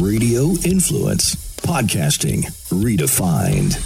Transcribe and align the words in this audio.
Radio 0.00 0.50
Influence. 0.64 1.34
Podcasting 1.62 2.44
redefined. 2.68 3.82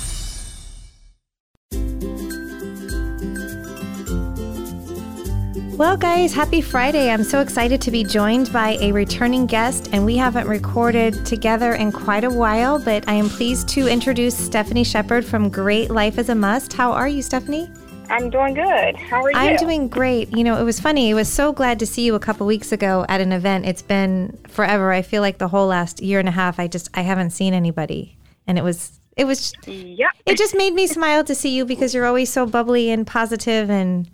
Well, 5.78 5.96
guys, 5.96 6.34
happy 6.34 6.60
Friday. 6.60 7.10
I'm 7.10 7.22
so 7.22 7.40
excited 7.40 7.80
to 7.82 7.90
be 7.90 8.02
joined 8.02 8.52
by 8.52 8.76
a 8.80 8.92
returning 8.92 9.46
guest, 9.46 9.88
and 9.92 10.04
we 10.04 10.16
haven't 10.16 10.48
recorded 10.48 11.24
together 11.24 11.74
in 11.74 11.92
quite 11.92 12.24
a 12.24 12.30
while, 12.30 12.78
but 12.78 13.08
I 13.08 13.14
am 13.14 13.28
pleased 13.28 13.68
to 13.70 13.86
introduce 13.86 14.36
Stephanie 14.36 14.84
Shepard 14.84 15.24
from 15.24 15.48
Great 15.48 15.90
Life 15.90 16.18
is 16.18 16.28
a 16.28 16.34
Must. 16.34 16.72
How 16.72 16.92
are 16.92 17.08
you, 17.08 17.22
Stephanie? 17.22 17.70
I'm 18.10 18.28
doing 18.28 18.54
good. 18.54 18.96
How 18.96 19.22
are 19.22 19.30
you? 19.30 19.36
I'm 19.36 19.56
doing 19.56 19.88
great. 19.88 20.36
You 20.36 20.42
know, 20.42 20.60
it 20.60 20.64
was 20.64 20.80
funny. 20.80 21.12
I 21.12 21.14
was 21.14 21.28
so 21.28 21.52
glad 21.52 21.78
to 21.78 21.86
see 21.86 22.04
you 22.04 22.16
a 22.16 22.20
couple 22.20 22.46
weeks 22.46 22.72
ago 22.72 23.06
at 23.08 23.20
an 23.20 23.32
event. 23.32 23.66
It's 23.66 23.82
been 23.82 24.36
forever. 24.48 24.92
I 24.92 25.02
feel 25.02 25.22
like 25.22 25.38
the 25.38 25.48
whole 25.48 25.68
last 25.68 26.02
year 26.02 26.18
and 26.18 26.28
a 26.28 26.32
half, 26.32 26.58
I 26.58 26.66
just 26.66 26.88
I 26.94 27.02
haven't 27.02 27.30
seen 27.30 27.54
anybody, 27.54 28.18
and 28.46 28.58
it 28.58 28.64
was 28.64 29.00
it 29.16 29.24
was 29.26 29.52
yeah. 29.66 30.08
It 30.26 30.36
just 30.36 30.56
made 30.56 30.74
me 30.74 30.88
smile 30.88 31.22
to 31.24 31.34
see 31.34 31.54
you 31.54 31.64
because 31.64 31.94
you're 31.94 32.06
always 32.06 32.32
so 32.32 32.46
bubbly 32.46 32.90
and 32.90 33.06
positive, 33.06 33.70
and 33.70 34.10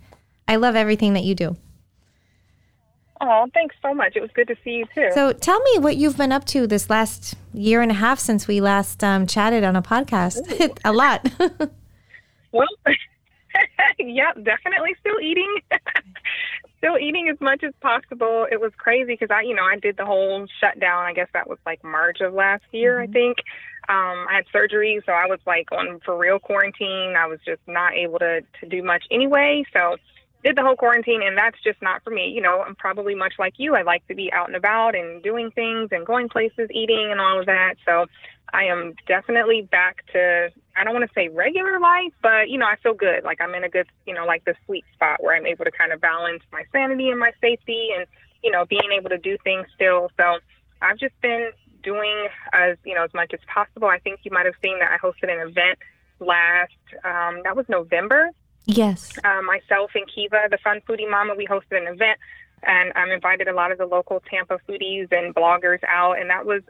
I 0.47 0.57
love 0.57 0.75
everything 0.75 1.13
that 1.13 1.23
you 1.23 1.33
do. 1.33 1.57
Oh, 3.19 3.47
thanks 3.55 3.75
so 3.81 3.95
much. 3.95 4.15
It 4.15 4.21
was 4.21 4.29
good 4.35 4.47
to 4.47 4.55
see 4.63 4.71
you 4.71 4.85
too. 4.93 5.09
So, 5.15 5.33
tell 5.33 5.59
me 5.59 5.79
what 5.79 5.97
you've 5.97 6.17
been 6.17 6.31
up 6.31 6.45
to 6.45 6.67
this 6.67 6.87
last 6.87 7.33
year 7.51 7.81
and 7.81 7.89
a 7.89 7.95
half 7.95 8.19
since 8.19 8.47
we 8.47 8.61
last 8.61 9.03
um, 9.03 9.25
chatted 9.25 9.63
on 9.63 9.75
a 9.75 9.81
podcast. 9.81 10.37
a 10.85 10.93
lot. 10.93 11.27
well. 12.51 12.67
yep, 13.99 14.35
definitely 14.43 14.95
still 14.99 15.19
eating. 15.19 15.57
still 16.77 16.97
eating 16.97 17.29
as 17.29 17.39
much 17.41 17.63
as 17.63 17.73
possible. 17.81 18.47
It 18.51 18.61
was 18.61 18.71
crazy 18.77 19.13
because 19.13 19.31
I, 19.31 19.41
you 19.41 19.55
know, 19.55 19.63
I 19.63 19.77
did 19.79 19.97
the 19.97 20.05
whole 20.05 20.45
shutdown. 20.59 21.05
I 21.05 21.13
guess 21.13 21.29
that 21.33 21.49
was 21.49 21.57
like 21.65 21.83
March 21.83 22.21
of 22.21 22.33
last 22.33 22.63
year, 22.71 22.95
mm-hmm. 22.95 23.09
I 23.09 23.13
think. 23.13 23.37
Um, 23.89 24.27
I 24.29 24.35
had 24.35 24.45
surgery, 24.51 25.01
so 25.05 25.13
I 25.13 25.27
was 25.27 25.39
like 25.45 25.71
on 25.71 25.99
for 26.03 26.17
real 26.17 26.39
quarantine. 26.39 27.15
I 27.17 27.25
was 27.27 27.39
just 27.45 27.61
not 27.67 27.93
able 27.93 28.19
to 28.19 28.41
to 28.59 28.67
do 28.67 28.83
much 28.83 29.05
anyway. 29.09 29.63
So 29.73 29.95
did 30.43 30.55
the 30.55 30.61
whole 30.61 30.75
quarantine, 30.75 31.21
and 31.23 31.37
that's 31.37 31.57
just 31.63 31.81
not 31.81 32.03
for 32.03 32.09
me. 32.09 32.27
You 32.27 32.41
know, 32.41 32.61
I'm 32.61 32.75
probably 32.75 33.15
much 33.15 33.33
like 33.39 33.53
you. 33.57 33.75
I 33.75 33.81
like 33.81 34.05
to 34.07 34.15
be 34.15 34.31
out 34.33 34.47
and 34.47 34.55
about 34.55 34.95
and 34.95 35.23
doing 35.23 35.51
things 35.51 35.89
and 35.91 36.05
going 36.05 36.29
places, 36.29 36.69
eating, 36.71 37.09
and 37.11 37.19
all 37.19 37.39
of 37.39 37.45
that. 37.47 37.75
So 37.85 38.05
I 38.53 38.65
am 38.65 38.93
definitely 39.07 39.61
back 39.61 40.05
to 40.13 40.49
I 40.77 40.83
don't 40.83 40.93
want 40.93 41.07
to 41.09 41.13
say 41.13 41.27
regular 41.29 41.79
life, 41.79 42.13
but 42.21 42.49
you 42.49 42.57
know, 42.57 42.65
I 42.65 42.75
feel 42.77 42.93
good. 42.93 43.23
Like 43.23 43.41
I'm 43.41 43.55
in 43.55 43.63
a 43.63 43.69
good, 43.69 43.87
you 44.05 44.13
know, 44.13 44.25
like 44.25 44.45
the 44.45 44.53
sweet 44.65 44.85
spot 44.93 45.21
where 45.23 45.35
I'm 45.35 45.45
able 45.45 45.65
to 45.65 45.71
kind 45.71 45.91
of 45.91 45.99
balance 45.99 46.43
my 46.51 46.63
sanity 46.71 47.09
and 47.09 47.19
my 47.19 47.31
safety 47.41 47.89
and, 47.97 48.05
you 48.43 48.51
know, 48.51 48.65
being 48.65 48.91
able 48.95 49.09
to 49.09 49.17
do 49.17 49.37
things 49.43 49.65
still. 49.73 50.11
So 50.17 50.37
I've 50.81 50.97
just 50.97 51.19
been 51.21 51.49
doing 51.81 52.27
as, 52.53 52.77
you 52.85 52.93
know, 52.93 53.03
as 53.03 53.13
much 53.13 53.33
as 53.33 53.39
possible. 53.51 53.87
I 53.87 53.97
think 53.99 54.19
you 54.23 54.31
might 54.31 54.45
have 54.45 54.55
seen 54.63 54.77
that 54.79 54.91
I 54.91 54.97
hosted 54.97 55.31
an 55.33 55.47
event 55.47 55.79
last 56.19 56.71
um 57.03 57.41
that 57.43 57.55
was 57.55 57.65
November. 57.69 58.29
Yes. 58.65 59.17
Uh, 59.23 59.41
myself 59.41 59.91
and 59.95 60.05
Kiva, 60.13 60.47
the 60.51 60.57
Fun 60.63 60.81
Foodie 60.87 61.09
Mama, 61.09 61.35
we 61.35 61.47
hosted 61.47 61.81
an 61.81 61.87
event 61.87 62.19
and 62.63 62.91
I'm 62.95 63.11
invited 63.11 63.47
a 63.47 63.53
lot 63.53 63.71
of 63.71 63.77
the 63.77 63.85
local 63.85 64.21
Tampa 64.29 64.59
foodies 64.67 65.11
and 65.11 65.33
bloggers 65.33 65.79
out 65.87 66.19
and 66.19 66.29
that 66.29 66.45
was 66.45 66.61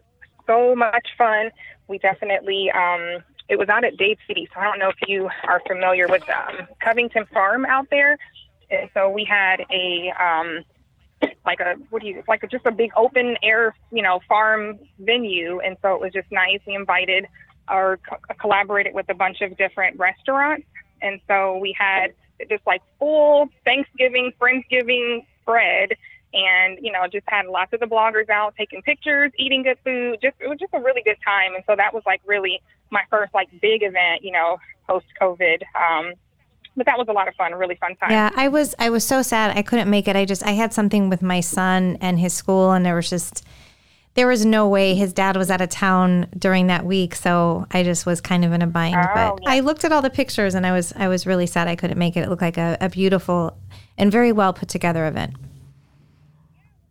so 0.45 0.75
much 0.75 1.07
fun. 1.17 1.51
We 1.89 1.97
definitely 1.97 2.71
um 2.71 3.23
it 3.49 3.57
was 3.57 3.69
out 3.69 3.83
at 3.83 3.97
Dade 3.97 4.17
City. 4.27 4.49
So 4.53 4.59
I 4.59 4.65
don't 4.65 4.79
know 4.79 4.89
if 4.89 5.07
you 5.07 5.29
are 5.43 5.61
familiar 5.67 6.07
with 6.07 6.23
um, 6.29 6.67
Covington 6.83 7.25
Farm 7.33 7.65
out 7.65 7.87
there. 7.89 8.17
And 8.69 8.89
so 8.93 9.09
we 9.09 9.23
had 9.23 9.63
a 9.71 10.11
um, 10.19 10.65
like 11.45 11.59
a 11.59 11.75
what 11.89 12.01
do 12.01 12.07
you 12.09 12.23
like 12.27 12.43
a, 12.43 12.47
just 12.47 12.65
a 12.65 12.71
big 12.71 12.91
open 12.95 13.37
air 13.41 13.73
you 13.91 14.03
know 14.03 14.19
farm 14.27 14.79
venue, 14.99 15.59
and 15.59 15.77
so 15.81 15.95
it 15.95 16.01
was 16.01 16.13
just 16.13 16.31
nice. 16.31 16.59
We 16.67 16.75
invited 16.75 17.27
or 17.69 17.99
co- 18.07 18.35
collaborated 18.39 18.93
with 18.93 19.09
a 19.09 19.13
bunch 19.13 19.41
of 19.41 19.57
different 19.57 19.97
restaurants, 19.97 20.67
and 21.01 21.21
so 21.27 21.57
we 21.57 21.73
had 21.77 22.13
just 22.49 22.67
like 22.67 22.81
full 22.99 23.49
Thanksgiving, 23.63 24.33
Friendsgiving 24.39 25.25
spread 25.41 25.93
and 26.33 26.77
you 26.81 26.91
know 26.91 27.07
just 27.11 27.25
had 27.27 27.45
lots 27.45 27.73
of 27.73 27.79
the 27.79 27.85
bloggers 27.85 28.29
out 28.29 28.53
taking 28.57 28.81
pictures 28.81 29.31
eating 29.37 29.63
good 29.63 29.77
food. 29.83 30.19
Just 30.21 30.35
it 30.39 30.47
was 30.47 30.59
just 30.59 30.73
a 30.73 30.79
really 30.79 31.01
good 31.03 31.17
time. 31.25 31.55
And 31.55 31.63
so 31.65 31.75
that 31.75 31.93
was 31.93 32.03
like 32.05 32.21
really 32.25 32.61
my 32.91 33.01
first 33.09 33.33
like 33.33 33.49
big 33.61 33.83
event 33.83 34.23
you 34.23 34.31
know 34.31 34.57
post 34.87 35.05
covid 35.21 35.61
um 35.75 36.13
but 36.75 36.85
that 36.85 36.97
was 36.97 37.07
a 37.09 37.11
lot 37.11 37.27
of 37.27 37.33
fun 37.35 37.53
a 37.53 37.57
really 37.57 37.75
fun 37.75 37.95
time. 37.95 38.11
Yeah 38.11 38.29
i 38.35 38.47
was 38.47 38.75
i 38.79 38.89
was 38.89 39.05
so 39.05 39.21
sad. 39.21 39.57
I 39.57 39.61
couldn't 39.61 39.89
make 39.89 40.07
it. 40.07 40.15
I 40.15 40.25
just 40.25 40.43
i 40.45 40.51
had 40.51 40.73
something 40.73 41.09
with 41.09 41.21
my 41.21 41.39
son 41.39 41.97
and 42.01 42.19
his 42.19 42.33
school 42.33 42.71
and 42.71 42.85
there 42.85 42.95
was 42.95 43.09
just 43.09 43.45
there 44.13 44.27
was 44.27 44.43
no 44.45 44.67
way. 44.67 44.95
His 44.95 45.13
dad 45.13 45.37
was 45.37 45.51
out 45.51 45.61
of 45.61 45.69
town 45.69 46.27
during 46.37 46.67
that 46.67 46.85
week 46.85 47.15
so 47.15 47.65
i 47.71 47.83
just 47.83 48.05
was 48.05 48.21
kind 48.21 48.45
of 48.45 48.53
in 48.53 48.61
a 48.61 48.67
bind. 48.67 48.95
Oh, 48.95 49.13
but 49.13 49.39
yeah. 49.43 49.49
i 49.49 49.59
looked 49.59 49.83
at 49.85 49.91
all 49.91 50.01
the 50.01 50.09
pictures 50.09 50.55
and 50.55 50.65
i 50.65 50.71
was 50.71 50.93
i 50.95 51.07
was 51.07 51.25
really 51.25 51.47
sad 51.47 51.67
i 51.67 51.75
couldn't 51.75 51.97
make 51.97 52.15
it. 52.15 52.21
It 52.21 52.29
looked 52.29 52.41
like 52.41 52.57
a, 52.57 52.77
a 52.79 52.89
beautiful 52.89 53.57
and 53.97 54.11
very 54.11 54.31
well 54.31 54.53
put 54.53 54.69
together 54.69 55.07
event 55.07 55.33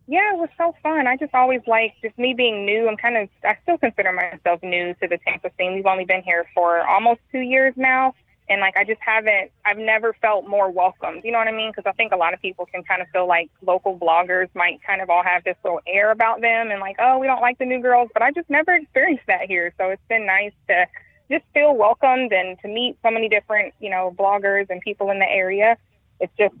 yeah, 0.07 0.33
it 0.33 0.37
was 0.37 0.49
so 0.57 0.73
fun. 0.81 1.05
I 1.05 1.17
just 1.17 1.33
always 1.33 1.61
like 1.67 1.93
just 2.01 2.17
me 2.17 2.33
being 2.33 2.65
new. 2.65 2.87
I'm 2.87 2.95
kind 2.95 3.17
of 3.17 3.29
I 3.43 3.57
still 3.63 3.77
consider 3.77 4.13
myself 4.13 4.63
new 4.63 4.93
to 5.01 5.07
the 5.07 5.17
Tampa 5.17 5.51
scene. 5.57 5.75
We've 5.75 5.85
only 5.85 6.05
been 6.05 6.23
here 6.23 6.45
for 6.55 6.87
almost 6.87 7.19
two 7.29 7.41
years 7.41 7.73
now, 7.75 8.15
and 8.47 8.61
like 8.61 8.77
I 8.77 8.85
just 8.85 9.01
haven't. 9.01 9.51
I've 9.65 9.77
never 9.77 10.15
felt 10.21 10.47
more 10.47 10.71
welcomed. 10.71 11.25
You 11.25 11.33
know 11.33 11.39
what 11.39 11.49
I 11.49 11.51
mean? 11.51 11.71
Because 11.75 11.89
I 11.89 11.91
think 11.91 12.13
a 12.13 12.15
lot 12.15 12.33
of 12.33 12.41
people 12.41 12.65
can 12.65 12.83
kind 12.83 13.01
of 13.01 13.09
feel 13.09 13.27
like 13.27 13.49
local 13.61 13.97
bloggers 13.97 14.47
might 14.55 14.81
kind 14.81 15.01
of 15.01 15.09
all 15.09 15.23
have 15.23 15.43
this 15.43 15.57
little 15.65 15.81
air 15.85 16.11
about 16.11 16.39
them, 16.39 16.71
and 16.71 16.79
like, 16.79 16.95
oh, 16.99 17.17
we 17.17 17.27
don't 17.27 17.41
like 17.41 17.57
the 17.57 17.65
new 17.65 17.81
girls. 17.81 18.09
But 18.13 18.23
I 18.23 18.31
just 18.31 18.49
never 18.49 18.73
experienced 18.75 19.27
that 19.27 19.47
here, 19.47 19.73
so 19.77 19.89
it's 19.89 20.07
been 20.07 20.25
nice 20.25 20.53
to 20.69 20.85
just 21.29 21.43
feel 21.53 21.75
welcomed 21.75 22.31
and 22.31 22.57
to 22.61 22.69
meet 22.69 22.97
so 23.03 23.11
many 23.11 23.27
different 23.27 23.73
you 23.81 23.89
know 23.89 24.15
bloggers 24.17 24.69
and 24.69 24.79
people 24.79 25.11
in 25.11 25.19
the 25.19 25.29
area. 25.29 25.75
It's 26.21 26.33
just 26.39 26.55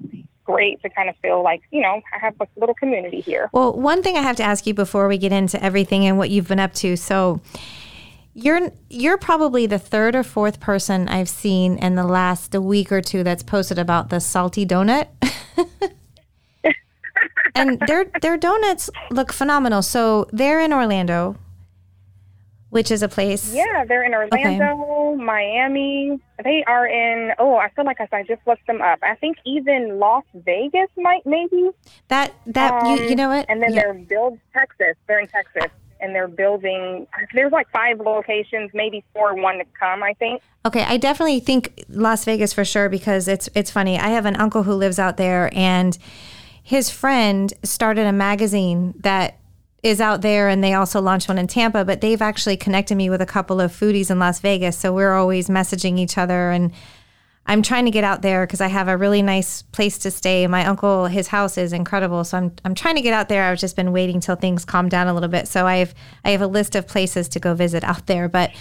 great 0.47 0.81
to 0.81 0.89
kind 0.89 1.09
of 1.09 1.15
feel 1.17 1.43
like, 1.43 1.61
you 1.71 1.81
know, 1.81 2.01
I 2.13 2.17
have 2.19 2.33
a 2.39 2.47
little 2.55 2.73
community 2.73 3.19
here. 3.19 3.49
Well, 3.51 3.73
one 3.73 4.01
thing 4.01 4.15
I 4.17 4.21
have 4.21 4.37
to 4.37 4.43
ask 4.43 4.65
you 4.65 4.73
before 4.73 5.07
we 5.07 5.17
get 5.17 5.33
into 5.33 5.61
everything 5.61 6.05
and 6.05 6.17
what 6.17 6.29
you've 6.29 6.47
been 6.47 6.59
up 6.59 6.73
to. 6.75 6.95
So, 6.95 7.41
you're 8.33 8.71
you're 8.89 9.17
probably 9.17 9.65
the 9.65 9.79
third 9.79 10.15
or 10.15 10.23
fourth 10.23 10.59
person 10.59 11.07
I've 11.09 11.27
seen 11.27 11.77
in 11.79 11.95
the 11.95 12.05
last 12.05 12.55
a 12.55 12.61
week 12.61 12.91
or 12.91 13.01
two 13.01 13.23
that's 13.23 13.43
posted 13.43 13.77
about 13.77 14.09
the 14.09 14.19
salty 14.19 14.65
donut. 14.65 15.07
and 17.55 17.79
their 17.87 18.05
their 18.21 18.37
donuts 18.37 18.89
look 19.11 19.33
phenomenal. 19.33 19.81
So, 19.81 20.27
they're 20.31 20.61
in 20.61 20.71
Orlando 20.71 21.35
which 22.77 22.91
is 22.91 23.01
a 23.01 23.07
place. 23.07 23.51
Yeah, 23.55 23.85
they're 23.85 24.03
in 24.03 24.13
Orlando, 24.13 25.15
okay. 25.15 25.23
Miami. 25.23 26.19
They 26.43 26.63
are 26.67 26.85
in. 26.85 27.31
Oh, 27.39 27.55
I 27.55 27.69
feel 27.71 27.85
like 27.85 27.97
I, 27.99 28.21
just 28.21 28.45
looked 28.45 28.67
them 28.67 28.83
up. 28.83 28.99
I 29.01 29.15
think 29.15 29.37
even 29.47 29.97
Las 29.97 30.25
Vegas 30.35 30.87
might 30.95 31.25
maybe. 31.25 31.71
That 32.09 32.35
that 32.45 32.83
um, 32.83 32.85
you, 32.85 33.03
you 33.05 33.09
um, 33.09 33.15
know 33.15 33.29
what? 33.29 33.47
And 33.49 33.63
then 33.63 33.73
yeah. 33.73 33.81
they're 33.81 33.93
build 33.95 34.37
Texas. 34.53 34.95
They're 35.07 35.19
in 35.19 35.27
Texas. 35.27 35.71
And 35.99 36.13
they're 36.13 36.27
building. 36.27 37.07
There's 37.33 37.51
like 37.51 37.67
five 37.71 37.99
locations, 37.99 38.69
maybe 38.75 39.03
four, 39.11 39.33
one 39.33 39.57
to 39.57 39.65
come. 39.79 40.03
I 40.03 40.13
think. 40.13 40.43
Okay, 40.63 40.83
I 40.83 40.97
definitely 40.97 41.39
think 41.39 41.83
Las 41.89 42.25
Vegas 42.25 42.53
for 42.53 42.63
sure 42.63 42.89
because 42.89 43.27
it's 43.27 43.49
it's 43.55 43.71
funny. 43.71 43.97
I 43.97 44.09
have 44.09 44.27
an 44.27 44.35
uncle 44.35 44.61
who 44.61 44.73
lives 44.73 44.99
out 44.99 45.17
there, 45.17 45.49
and 45.53 45.97
his 46.61 46.91
friend 46.91 47.51
started 47.63 48.05
a 48.05 48.13
magazine 48.13 48.93
that 48.99 49.39
is 49.87 49.99
out 49.99 50.21
there 50.21 50.49
and 50.49 50.63
they 50.63 50.73
also 50.73 51.01
launched 51.01 51.27
one 51.27 51.37
in 51.37 51.47
Tampa, 51.47 51.83
but 51.83 52.01
they've 52.01 52.21
actually 52.21 52.57
connected 52.57 52.95
me 52.95 53.09
with 53.09 53.21
a 53.21 53.25
couple 53.25 53.59
of 53.59 53.71
foodies 53.71 54.11
in 54.11 54.19
Las 54.19 54.39
Vegas. 54.39 54.77
So 54.77 54.93
we're 54.93 55.13
always 55.13 55.47
messaging 55.47 55.97
each 55.99 56.17
other 56.17 56.51
and 56.51 56.71
I'm 57.49 57.61
trying 57.61 57.85
to 57.85 57.91
get 57.91 58.03
out 58.03 58.21
there 58.21 58.45
because 58.45 58.59
I 58.59 58.67
have 58.67 58.89
a 58.89 58.97
really 58.97 59.21
nice 59.21 59.61
place 59.61 59.97
to 59.99 60.11
stay. 60.11 60.45
My 60.47 60.65
uncle, 60.65 61.05
his 61.05 61.29
house 61.29 61.57
is 61.57 61.71
incredible. 61.71 62.25
So 62.25 62.37
I'm 62.37 62.51
I'm 62.65 62.75
trying 62.75 62.95
to 62.95 63.01
get 63.01 63.13
out 63.13 63.29
there. 63.29 63.43
I've 63.43 63.57
just 63.57 63.77
been 63.77 63.93
waiting 63.93 64.19
till 64.19 64.35
things 64.35 64.65
calm 64.65 64.89
down 64.89 65.07
a 65.07 65.13
little 65.13 65.29
bit. 65.29 65.47
So 65.47 65.65
I 65.65 65.77
have 65.77 65.95
I 66.25 66.31
have 66.31 66.41
a 66.41 66.47
list 66.47 66.75
of 66.75 66.87
places 66.87 67.29
to 67.29 67.39
go 67.39 67.53
visit 67.53 67.85
out 67.85 68.05
there. 68.05 68.27
But 68.27 68.51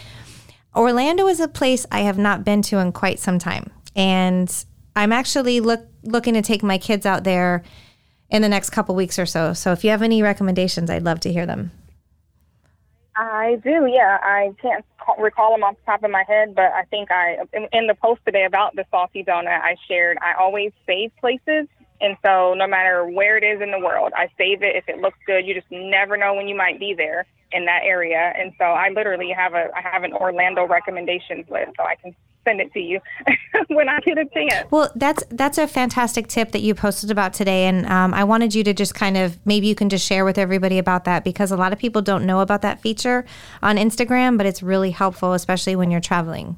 Orlando 0.75 1.27
is 1.27 1.41
a 1.41 1.49
place 1.49 1.85
I 1.91 2.01
have 2.01 2.17
not 2.17 2.45
been 2.45 2.63
to 2.63 2.79
in 2.79 2.93
quite 2.93 3.19
some 3.19 3.41
time. 3.41 3.73
And 3.97 4.65
I'm 4.95 5.13
actually 5.13 5.59
look 5.59 5.85
looking 6.05 6.35
to 6.35 6.43
take 6.43 6.63
my 6.63 6.79
kids 6.79 7.07
out 7.07 7.25
there 7.25 7.65
in 8.31 8.43
the 8.43 8.49
next 8.49 8.71
couple 8.71 8.95
weeks 8.95 9.19
or 9.19 9.27
so. 9.27 9.53
So 9.53 9.73
if 9.73 9.85
you 9.85 9.91
have 9.91 10.03
any 10.03 10.23
recommendations, 10.23 10.91
I'd 10.91 11.05
love 11.05 11.21
to 11.21 11.33
hear 11.33 11.47
them. 11.47 11.71
I 13.17 13.59
do, 13.65 13.87
yeah. 13.87 14.19
I 14.23 14.55
can't 14.61 14.85
recall 15.19 15.53
them 15.53 15.65
off 15.65 15.77
the 15.77 15.91
top 15.91 16.05
of 16.05 16.11
my 16.11 16.25
head, 16.29 16.55
but 16.55 16.73
I 16.73 16.83
think 16.91 17.11
I 17.11 17.39
in 17.73 17.87
the 17.87 17.95
post 17.95 18.21
today 18.27 18.45
about 18.45 18.77
the 18.77 18.85
salty 18.91 19.25
donut 19.25 19.61
I 19.63 19.77
shared. 19.89 20.19
I 20.21 20.35
always 20.35 20.73
save 20.87 21.13
places, 21.17 21.67
and 22.01 22.17
so 22.25 22.55
no 22.55 22.67
matter 22.67 23.07
where 23.07 23.39
it 23.39 23.45
is 23.45 23.63
in 23.63 23.71
the 23.71 23.79
world, 23.79 24.13
I 24.15 24.29
save 24.37 24.63
it. 24.63 24.77
If 24.77 24.89
it 24.89 24.99
looks 24.99 25.19
good, 25.27 25.47
you 25.47 25.55
just 25.55 25.71
never 25.71 26.19
know 26.19 26.35
when 26.35 26.47
you 26.47 26.55
might 26.55 26.79
be 26.79 26.93
there 26.93 27.25
in 27.53 27.65
that 27.65 27.85
area, 27.85 28.35
and 28.37 28.53
so 28.59 28.65
I 28.65 28.91
literally 28.91 29.31
have 29.31 29.55
a 29.55 29.71
I 29.75 29.81
have 29.81 30.03
an 30.03 30.13
Orlando 30.13 30.67
recommendations 30.67 31.49
list, 31.49 31.73
so 31.79 31.85
I 31.85 31.95
can 31.95 32.15
send 32.47 32.61
it 32.61 32.73
to 32.73 32.81
you 32.81 33.01
when 33.69 33.89
I 33.89 33.99
get 34.01 34.17
a 34.17 34.25
chance. 34.27 34.71
Well, 34.71 34.91
that's 34.95 35.25
that's 35.31 35.59
a 35.59 35.67
fantastic 35.67 36.29
tip 36.29 36.53
that 36.53 36.61
you 36.61 36.75
posted 36.75 37.11
about 37.11 37.35
today, 37.35 37.67
and 37.67 37.87
um, 37.87 38.15
I 38.15 38.25
wanted 38.25 38.55
you 38.55 38.65
to 38.65 38.73
just 38.73 38.95
kind 38.95 39.17
of 39.17 39.39
maybe 39.45 39.67
you 39.67 39.75
can 39.75 39.89
just 39.89 40.07
share 40.07 40.25
with 40.25 40.39
everybody 40.39 40.79
about 40.79 41.05
that 41.05 41.25
because 41.25 41.51
a 41.51 41.57
lot 41.57 41.73
of 41.73 41.79
people 41.79 42.03
don't 42.03 42.25
know 42.25 42.41
about 42.41 42.63
that 42.63 42.81
feature 42.81 43.25
on 43.63 43.77
Instagram, 43.77 44.37
but 44.37 44.47
it's 44.47 44.63
really 44.63 44.93
helpful, 44.93 45.33
especially 45.33 45.77
when 45.77 45.91
you're 45.91 46.01
traveling. 46.01 46.57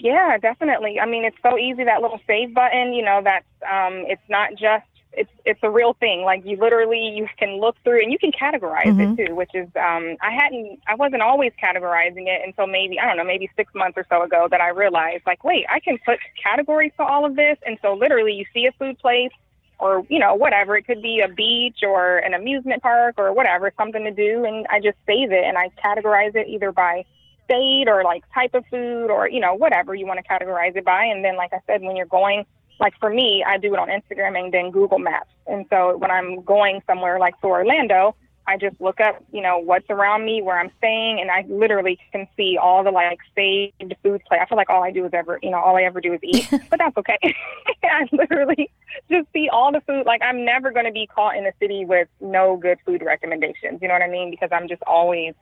Yeah, 0.00 0.36
definitely. 0.38 1.00
I 1.00 1.06
mean, 1.06 1.24
it's 1.24 1.36
so 1.42 1.56
easy 1.56 1.84
that 1.84 2.02
little 2.02 2.20
save 2.26 2.54
button. 2.54 2.92
You 2.92 3.04
know, 3.04 3.20
that's 3.24 3.46
um, 3.62 4.04
it's 4.06 4.22
not 4.28 4.50
just 4.50 4.84
it's 5.16 5.30
it's 5.44 5.60
a 5.62 5.70
real 5.70 5.94
thing. 5.94 6.22
Like 6.22 6.44
you 6.44 6.56
literally 6.58 7.14
you 7.16 7.26
can 7.38 7.58
look 7.58 7.76
through 7.82 8.02
and 8.02 8.12
you 8.12 8.18
can 8.18 8.32
categorize 8.32 8.84
mm-hmm. 8.84 9.18
it 9.18 9.26
too, 9.28 9.34
which 9.34 9.50
is 9.54 9.66
um 9.76 10.16
I 10.20 10.30
hadn't 10.30 10.78
I 10.86 10.94
wasn't 10.94 11.22
always 11.22 11.52
categorizing 11.62 12.26
it 12.26 12.42
until 12.44 12.66
maybe 12.66 13.00
I 13.00 13.06
don't 13.06 13.16
know 13.16 13.24
maybe 13.24 13.50
six 13.56 13.74
months 13.74 13.96
or 13.96 14.06
so 14.10 14.22
ago 14.22 14.46
that 14.50 14.60
I 14.60 14.68
realized 14.68 15.22
like 15.26 15.42
wait 15.42 15.64
I 15.70 15.80
can 15.80 15.98
put 16.04 16.18
categories 16.40 16.92
to 16.98 17.02
all 17.02 17.24
of 17.24 17.34
this, 17.34 17.56
and 17.66 17.78
so 17.80 17.94
literally 17.94 18.34
you 18.34 18.44
see 18.52 18.66
a 18.66 18.72
food 18.72 18.98
place 18.98 19.32
or 19.78 20.04
you 20.08 20.18
know 20.18 20.34
whatever 20.34 20.76
it 20.76 20.86
could 20.86 21.00
be 21.00 21.20
a 21.20 21.28
beach 21.28 21.78
or 21.82 22.18
an 22.18 22.34
amusement 22.34 22.82
park 22.82 23.14
or 23.16 23.32
whatever 23.32 23.72
something 23.76 24.04
to 24.04 24.12
do, 24.12 24.44
and 24.44 24.66
I 24.70 24.80
just 24.80 24.98
save 25.06 25.32
it 25.32 25.44
and 25.44 25.56
I 25.56 25.70
categorize 25.82 26.36
it 26.36 26.46
either 26.46 26.72
by 26.72 27.06
state 27.44 27.86
or 27.88 28.04
like 28.04 28.24
type 28.34 28.54
of 28.54 28.66
food 28.66 29.08
or 29.10 29.28
you 29.28 29.40
know 29.40 29.54
whatever 29.54 29.94
you 29.94 30.06
want 30.06 30.20
to 30.22 30.28
categorize 30.28 30.76
it 30.76 30.84
by, 30.84 31.04
and 31.04 31.24
then 31.24 31.36
like 31.36 31.54
I 31.54 31.60
said 31.66 31.80
when 31.80 31.96
you're 31.96 32.04
going 32.04 32.44
like 32.80 32.94
for 32.98 33.10
me, 33.10 33.44
I 33.46 33.58
do 33.58 33.72
it 33.74 33.78
on 33.78 33.88
Instagram 33.88 34.38
and 34.38 34.52
then 34.52 34.70
Google 34.70 34.98
Maps. 34.98 35.30
And 35.46 35.66
so 35.70 35.96
when 35.96 36.10
I'm 36.10 36.42
going 36.42 36.82
somewhere 36.86 37.18
like 37.18 37.40
to 37.40 37.46
Orlando, 37.46 38.14
I 38.48 38.56
just 38.56 38.80
look 38.80 39.00
up, 39.00 39.22
you 39.32 39.42
know, 39.42 39.58
what's 39.58 39.90
around 39.90 40.24
me, 40.24 40.40
where 40.40 40.58
I'm 40.58 40.70
staying, 40.78 41.20
and 41.20 41.30
I 41.30 41.44
literally 41.48 41.98
can 42.12 42.28
see 42.36 42.56
all 42.56 42.84
the 42.84 42.92
like 42.92 43.18
saved 43.34 43.94
food 44.02 44.22
play. 44.26 44.38
I 44.38 44.46
feel 44.46 44.56
like 44.56 44.70
all 44.70 44.84
I 44.84 44.92
do 44.92 45.04
is 45.04 45.10
ever, 45.12 45.38
you 45.42 45.50
know, 45.50 45.58
all 45.58 45.76
I 45.76 45.82
ever 45.82 46.00
do 46.00 46.12
is 46.12 46.20
eat, 46.22 46.48
but 46.70 46.78
that's 46.78 46.96
okay. 46.96 47.18
I 47.82 48.06
literally 48.12 48.70
just 49.10 49.26
see 49.32 49.48
all 49.48 49.72
the 49.72 49.80
food. 49.80 50.06
Like 50.06 50.22
I'm 50.22 50.44
never 50.44 50.70
going 50.70 50.86
to 50.86 50.92
be 50.92 51.08
caught 51.08 51.36
in 51.36 51.44
a 51.46 51.52
city 51.58 51.84
with 51.84 52.08
no 52.20 52.56
good 52.56 52.78
food 52.86 53.02
recommendations. 53.04 53.80
You 53.82 53.88
know 53.88 53.94
what 53.94 54.02
I 54.02 54.08
mean? 54.08 54.30
Because 54.30 54.50
I'm 54.52 54.68
just 54.68 54.82
always 54.86 55.34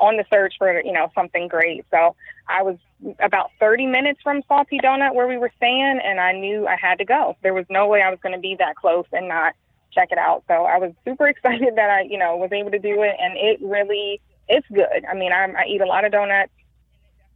on 0.00 0.16
the 0.16 0.24
search 0.32 0.54
for, 0.58 0.80
you 0.82 0.92
know, 0.92 1.10
something 1.14 1.48
great. 1.48 1.84
So 1.90 2.14
I 2.48 2.62
was 2.62 2.76
about 3.20 3.50
30 3.60 3.86
minutes 3.86 4.20
from 4.22 4.42
Salty 4.48 4.78
Donut 4.78 5.14
where 5.14 5.26
we 5.26 5.36
were 5.36 5.50
staying, 5.56 6.00
and 6.04 6.20
I 6.20 6.32
knew 6.32 6.66
I 6.66 6.76
had 6.80 6.98
to 6.98 7.04
go. 7.04 7.36
There 7.42 7.54
was 7.54 7.66
no 7.68 7.86
way 7.86 8.02
I 8.02 8.10
was 8.10 8.18
going 8.22 8.34
to 8.34 8.40
be 8.40 8.56
that 8.58 8.76
close 8.76 9.06
and 9.12 9.28
not 9.28 9.54
check 9.92 10.08
it 10.10 10.18
out. 10.18 10.44
So 10.48 10.64
I 10.64 10.78
was 10.78 10.92
super 11.04 11.28
excited 11.34 11.76
that 11.76 11.90
I, 11.90 12.02
you 12.02 12.18
know, 12.18 12.36
was 12.36 12.52
able 12.52 12.70
to 12.70 12.78
do 12.78 13.02
it, 13.02 13.16
and 13.18 13.36
it 13.36 13.60
really, 13.62 14.20
it's 14.48 14.66
good. 14.68 15.04
I 15.08 15.14
mean, 15.14 15.32
I'm, 15.32 15.56
I 15.56 15.64
eat 15.66 15.80
a 15.80 15.86
lot 15.86 16.04
of 16.04 16.12
donuts, 16.12 16.52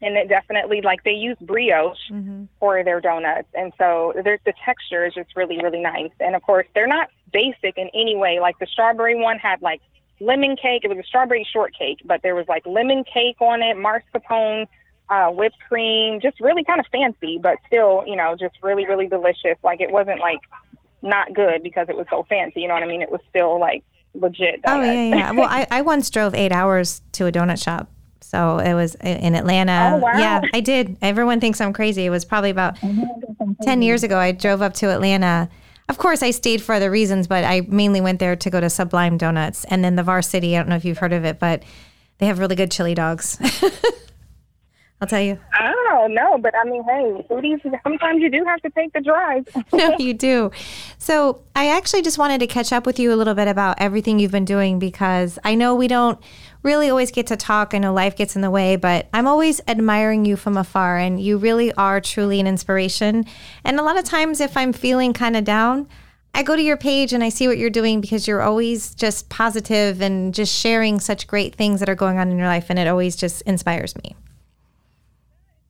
and 0.02 0.16
it 0.16 0.28
definitely 0.28 0.82
like 0.82 1.04
they 1.04 1.12
use 1.12 1.36
brioche 1.40 1.98
mm-hmm. 2.10 2.44
for 2.60 2.84
their 2.84 3.00
donuts, 3.00 3.48
and 3.54 3.72
so 3.78 4.12
the 4.14 4.38
texture 4.64 5.06
is 5.06 5.14
just 5.14 5.34
really, 5.36 5.58
really 5.62 5.80
nice. 5.80 6.12
And 6.20 6.34
of 6.34 6.42
course, 6.42 6.66
they're 6.74 6.86
not 6.86 7.08
basic 7.32 7.78
in 7.78 7.90
any 7.94 8.16
way. 8.16 8.38
Like 8.40 8.58
the 8.58 8.66
strawberry 8.66 9.14
one 9.20 9.38
had 9.38 9.62
like 9.62 9.80
lemon 10.20 10.56
cake. 10.56 10.82
It 10.84 10.88
was 10.88 10.98
a 10.98 11.02
strawberry 11.02 11.46
shortcake, 11.50 12.00
but 12.04 12.22
there 12.22 12.34
was 12.34 12.46
like 12.48 12.66
lemon 12.66 13.04
cake 13.04 13.40
on 13.40 13.62
it, 13.62 13.76
mascarpone 13.76 14.66
uh, 15.08 15.28
whipped 15.28 15.58
cream, 15.68 16.20
just 16.20 16.40
really 16.40 16.64
kind 16.64 16.80
of 16.80 16.86
fancy, 16.90 17.38
but 17.40 17.58
still, 17.66 18.02
you 18.06 18.16
know, 18.16 18.36
just 18.38 18.56
really, 18.62 18.86
really 18.86 19.06
delicious. 19.06 19.56
Like 19.62 19.80
it 19.80 19.90
wasn't 19.90 20.20
like 20.20 20.40
not 21.02 21.32
good 21.32 21.62
because 21.62 21.88
it 21.88 21.96
was 21.96 22.06
so 22.10 22.24
fancy. 22.28 22.60
You 22.60 22.68
know 22.68 22.74
what 22.74 22.82
I 22.82 22.86
mean? 22.86 23.02
It 23.02 23.10
was 23.10 23.20
still 23.30 23.60
like 23.60 23.84
legit. 24.14 24.60
Oh 24.66 24.82
yeah, 24.82 24.92
yeah. 24.92 25.30
well, 25.32 25.48
I, 25.48 25.66
I 25.70 25.82
once 25.82 26.10
drove 26.10 26.34
eight 26.34 26.52
hours 26.52 27.02
to 27.12 27.26
a 27.26 27.32
donut 27.32 27.62
shop. 27.62 27.88
So 28.20 28.58
it 28.58 28.74
was 28.74 28.96
in 28.96 29.36
Atlanta. 29.36 29.92
Oh, 29.94 29.98
wow. 29.98 30.18
Yeah, 30.18 30.40
I 30.52 30.60
did. 30.60 30.96
Everyone 31.00 31.38
thinks 31.38 31.60
I'm 31.60 31.72
crazy. 31.72 32.06
It 32.06 32.10
was 32.10 32.24
probably 32.24 32.50
about 32.50 32.76
10 33.62 33.82
years 33.82 34.02
ago. 34.02 34.18
I 34.18 34.32
drove 34.32 34.62
up 34.62 34.74
to 34.74 34.90
Atlanta. 34.90 35.48
Of 35.88 35.98
course, 35.98 36.22
I 36.22 36.32
stayed 36.32 36.62
for 36.62 36.74
other 36.74 36.90
reasons, 36.90 37.28
but 37.28 37.44
I 37.44 37.60
mainly 37.62 38.00
went 38.00 38.18
there 38.18 38.34
to 38.34 38.50
go 38.50 38.60
to 38.60 38.68
Sublime 38.68 39.18
Donuts. 39.18 39.64
And 39.66 39.84
then 39.84 39.96
the 39.96 40.02
Varsity, 40.02 40.56
I 40.56 40.60
don't 40.60 40.68
know 40.68 40.76
if 40.76 40.84
you've 40.84 40.98
heard 40.98 41.12
of 41.12 41.24
it, 41.24 41.38
but 41.38 41.62
they 42.18 42.26
have 42.26 42.38
really 42.38 42.56
good 42.56 42.70
chili 42.70 42.94
dogs. 42.94 43.38
I'll 45.00 45.06
tell 45.06 45.20
you. 45.20 45.38
Oh 45.60 46.08
no, 46.10 46.38
but 46.38 46.54
I 46.56 46.64
mean, 46.64 46.82
hey, 46.84 47.26
foodies. 47.28 47.60
Sometimes 47.82 48.22
you 48.22 48.30
do 48.30 48.42
have 48.44 48.62
to 48.62 48.70
take 48.70 48.94
the 48.94 49.00
drive. 49.00 49.46
no, 49.72 49.94
you 49.98 50.14
do. 50.14 50.50
So 50.96 51.42
I 51.54 51.68
actually 51.76 52.00
just 52.00 52.16
wanted 52.16 52.38
to 52.40 52.46
catch 52.46 52.72
up 52.72 52.86
with 52.86 52.98
you 52.98 53.12
a 53.12 53.16
little 53.16 53.34
bit 53.34 53.46
about 53.46 53.76
everything 53.78 54.18
you've 54.18 54.32
been 54.32 54.46
doing 54.46 54.78
because 54.78 55.38
I 55.44 55.54
know 55.54 55.74
we 55.74 55.86
don't 55.86 56.18
really 56.66 56.90
always 56.90 57.10
get 57.10 57.28
to 57.28 57.36
talk. 57.36 57.72
I 57.72 57.78
know 57.78 57.94
life 57.94 58.16
gets 58.16 58.36
in 58.36 58.42
the 58.42 58.50
way, 58.50 58.76
but 58.76 59.06
I'm 59.14 59.26
always 59.26 59.62
admiring 59.66 60.26
you 60.26 60.36
from 60.36 60.58
afar, 60.58 60.98
and 60.98 61.18
you 61.18 61.38
really 61.38 61.72
are 61.74 62.00
truly 62.00 62.40
an 62.40 62.46
inspiration. 62.46 63.24
And 63.64 63.80
a 63.80 63.82
lot 63.82 63.96
of 63.96 64.04
times, 64.04 64.40
if 64.40 64.56
I'm 64.56 64.74
feeling 64.74 65.14
kind 65.14 65.36
of 65.36 65.44
down. 65.44 65.88
I 66.34 66.42
go 66.42 66.54
to 66.54 66.62
your 66.62 66.76
page 66.76 67.14
and 67.14 67.24
I 67.24 67.30
see 67.30 67.48
what 67.48 67.56
you're 67.56 67.70
doing 67.70 68.02
because 68.02 68.28
you're 68.28 68.42
always 68.42 68.94
just 68.94 69.30
positive 69.30 70.02
and 70.02 70.34
just 70.34 70.54
sharing 70.54 71.00
such 71.00 71.26
great 71.26 71.54
things 71.54 71.80
that 71.80 71.88
are 71.88 71.94
going 71.94 72.18
on 72.18 72.30
in 72.30 72.36
your 72.36 72.46
life, 72.46 72.66
and 72.68 72.78
it 72.78 72.86
always 72.86 73.16
just 73.16 73.40
inspires 73.42 73.96
me. 73.96 74.14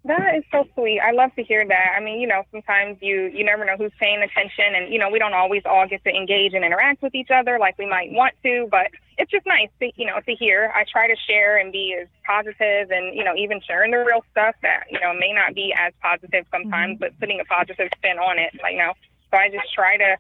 That 0.07 0.37
is 0.37 0.45
so 0.53 0.65
sweet. 0.75 1.01
I 1.01 1.11
love 1.11 1.35
to 1.35 1.43
hear 1.43 1.67
that. 1.67 1.95
I 1.97 2.01
mean, 2.01 2.21
you 2.21 2.29
know, 2.29 2.45
sometimes 2.53 2.99
you 3.01 3.27
you 3.35 3.45
never 3.45 3.65
know 3.65 3.77
who's 3.77 3.93
paying 3.99 4.23
attention, 4.23 4.77
and 4.77 4.93
you 4.93 5.01
know, 5.01 5.11
we 5.11 5.19
don't 5.19 5.35
always 5.35 5.63
all 5.67 5.87
get 5.89 6.05
to 6.05 6.11
engage 6.11 6.55
and 6.55 6.65
interact 6.65 7.03
with 7.03 7.15
each 7.15 7.31
other 7.31 7.59
like 7.59 7.77
we 7.77 7.87
might 7.87 8.13
want 8.13 8.35
to, 8.45 8.69
but 8.71 8.87
it's 9.19 9.33
just 9.33 9.47
nice 9.47 9.69
to 9.81 9.91
you 9.97 10.07
know 10.07 10.21
to 10.21 10.35
hear. 10.37 10.73
I 10.77 10.85
try 10.85 11.09
to 11.09 11.17
share 11.27 11.59
and 11.59 11.73
be 11.73 11.97
as 12.01 12.07
positive, 12.25 12.93
and 12.93 13.17
you 13.17 13.25
know, 13.25 13.35
even 13.35 13.61
sharing 13.67 13.91
the 13.91 13.99
real 13.99 14.23
stuff 14.31 14.55
that 14.63 14.85
you 14.93 15.01
know 15.01 15.13
may 15.13 15.33
not 15.33 15.57
be 15.57 15.75
as 15.77 15.93
positive 16.01 16.47
sometimes, 16.53 16.95
mm-hmm. 16.95 17.01
but 17.01 17.19
putting 17.19 17.41
a 17.41 17.45
positive 17.45 17.89
spin 17.97 18.19
on 18.19 18.39
it. 18.39 18.55
Like, 18.63 18.75
you 18.75 18.79
know, 18.79 18.93
so 19.33 19.39
I 19.39 19.49
just 19.51 19.75
try 19.75 19.97
to 19.97 20.17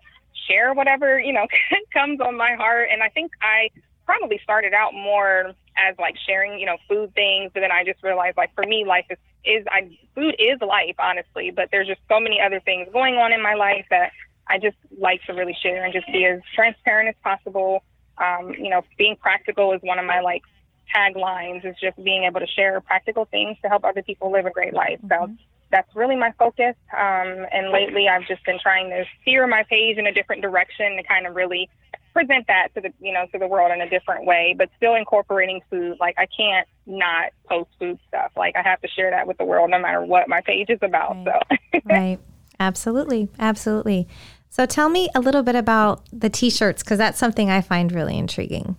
share 0.49 0.75
whatever 0.75 1.21
you 1.21 1.33
know 1.33 1.47
comes 1.93 2.21
on 2.21 2.37
my 2.37 2.55
heart, 2.55 2.89
and 2.91 3.05
I 3.05 3.09
think 3.11 3.31
I 3.41 3.71
probably 4.05 4.41
started 4.43 4.75
out 4.75 4.95
more 4.95 5.55
as 5.77 5.95
like 5.99 6.17
sharing, 6.27 6.59
you 6.59 6.67
know, 6.67 6.79
food 6.89 7.15
things, 7.15 7.51
but 7.53 7.61
then 7.61 7.71
I 7.71 7.85
just 7.85 8.03
realized 8.03 8.37
like 8.37 8.55
for 8.55 8.65
me, 8.65 8.85
life 8.87 9.07
is 9.11 9.19
is 9.47 9.65
I 9.71 9.97
food 10.15 10.35
is 10.39 10.61
life, 10.61 10.97
honestly. 10.99 11.51
But 11.51 11.69
there's 11.71 11.87
just 11.87 12.01
so 12.09 12.21
many 12.21 12.41
other 12.41 12.61
things 12.61 12.89
going 12.93 13.17
on 13.17 13.33
in 13.33 13.43
my 13.43 13.55
life 13.55 13.87
that 13.91 14.13
I 14.47 14.59
just 14.59 14.77
like 14.99 15.23
to 15.25 15.33
really 15.33 15.57
share 15.63 15.85
and 15.85 15.93
just 15.93 16.07
be 16.09 16.25
as 16.25 16.41
transparent 16.55 17.09
as 17.09 17.15
possible. 17.23 17.83
Um, 18.19 18.55
you 18.59 18.71
know, 18.71 18.83
being 18.97 19.17
practical 19.17 19.73
is 19.73 19.81
one 19.83 19.99
of 19.99 20.05
my 20.05 20.21
like 20.21 20.43
taglines. 20.95 21.65
Is 21.65 21.77
just 21.81 22.03
being 22.03 22.25
able 22.25 22.41
to 22.41 22.47
share 22.47 22.81
practical 22.81 23.25
things 23.27 23.57
to 23.63 23.69
help 23.69 23.85
other 23.85 24.03
people 24.03 24.31
live 24.31 24.47
a 24.47 24.51
great 24.51 24.75
life. 24.75 24.99
Mm-hmm. 25.05 25.33
So 25.35 25.43
that's 25.71 25.95
really 25.97 26.17
my 26.17 26.33
focus. 26.39 26.77
Um, 26.97 27.47
and 27.53 27.71
lately, 27.71 28.09
I've 28.09 28.27
just 28.27 28.45
been 28.45 28.59
trying 28.63 28.91
to 28.91 29.05
steer 29.23 29.47
my 29.47 29.65
page 29.65 29.99
in 29.99 30.07
a 30.07 30.13
different 30.13 30.43
direction 30.43 30.97
to 30.97 31.03
kind 31.03 31.27
of 31.27 31.35
really 31.35 31.69
present 32.17 32.47
that 32.47 32.69
to 32.75 32.81
the 32.81 32.93
you 32.99 33.13
know 33.13 33.27
to 33.31 33.39
the 33.39 33.47
world 33.47 33.71
in 33.73 33.83
a 33.83 33.89
different 33.89 34.25
way, 34.25 34.55
but 34.57 34.71
still 34.77 34.95
incorporating 34.95 35.61
food. 35.71 35.99
Like 36.01 36.15
I 36.17 36.27
can't 36.35 36.67
not 36.87 37.33
post 37.47 37.71
food 37.79 37.99
stuff. 38.09 38.33
Like 38.37 38.57
I 38.57 38.63
have 38.63 38.81
to 38.81 38.89
share 38.89 39.11
that 39.11 39.27
with 39.27 39.37
the 39.37 39.45
world, 39.45 39.71
no 39.71 39.79
matter 39.79 40.03
what 40.03 40.29
my 40.29 40.41
page 40.41 40.71
is 40.71 40.79
about. 40.81 41.17
Right. 41.27 41.43
So 41.73 41.81
right, 41.85 42.19
absolutely, 42.59 43.29
absolutely. 43.39 44.09
So 44.49 44.65
tell 44.65 44.89
me 44.89 45.11
a 45.15 45.21
little 45.21 45.43
bit 45.43 45.55
about 45.55 46.09
the 46.11 46.31
t-shirts 46.31 46.83
because 46.83 46.97
that's 46.97 47.19
something 47.19 47.51
I 47.51 47.61
find 47.61 47.93
really 47.93 48.17
intriguing. 48.17 48.77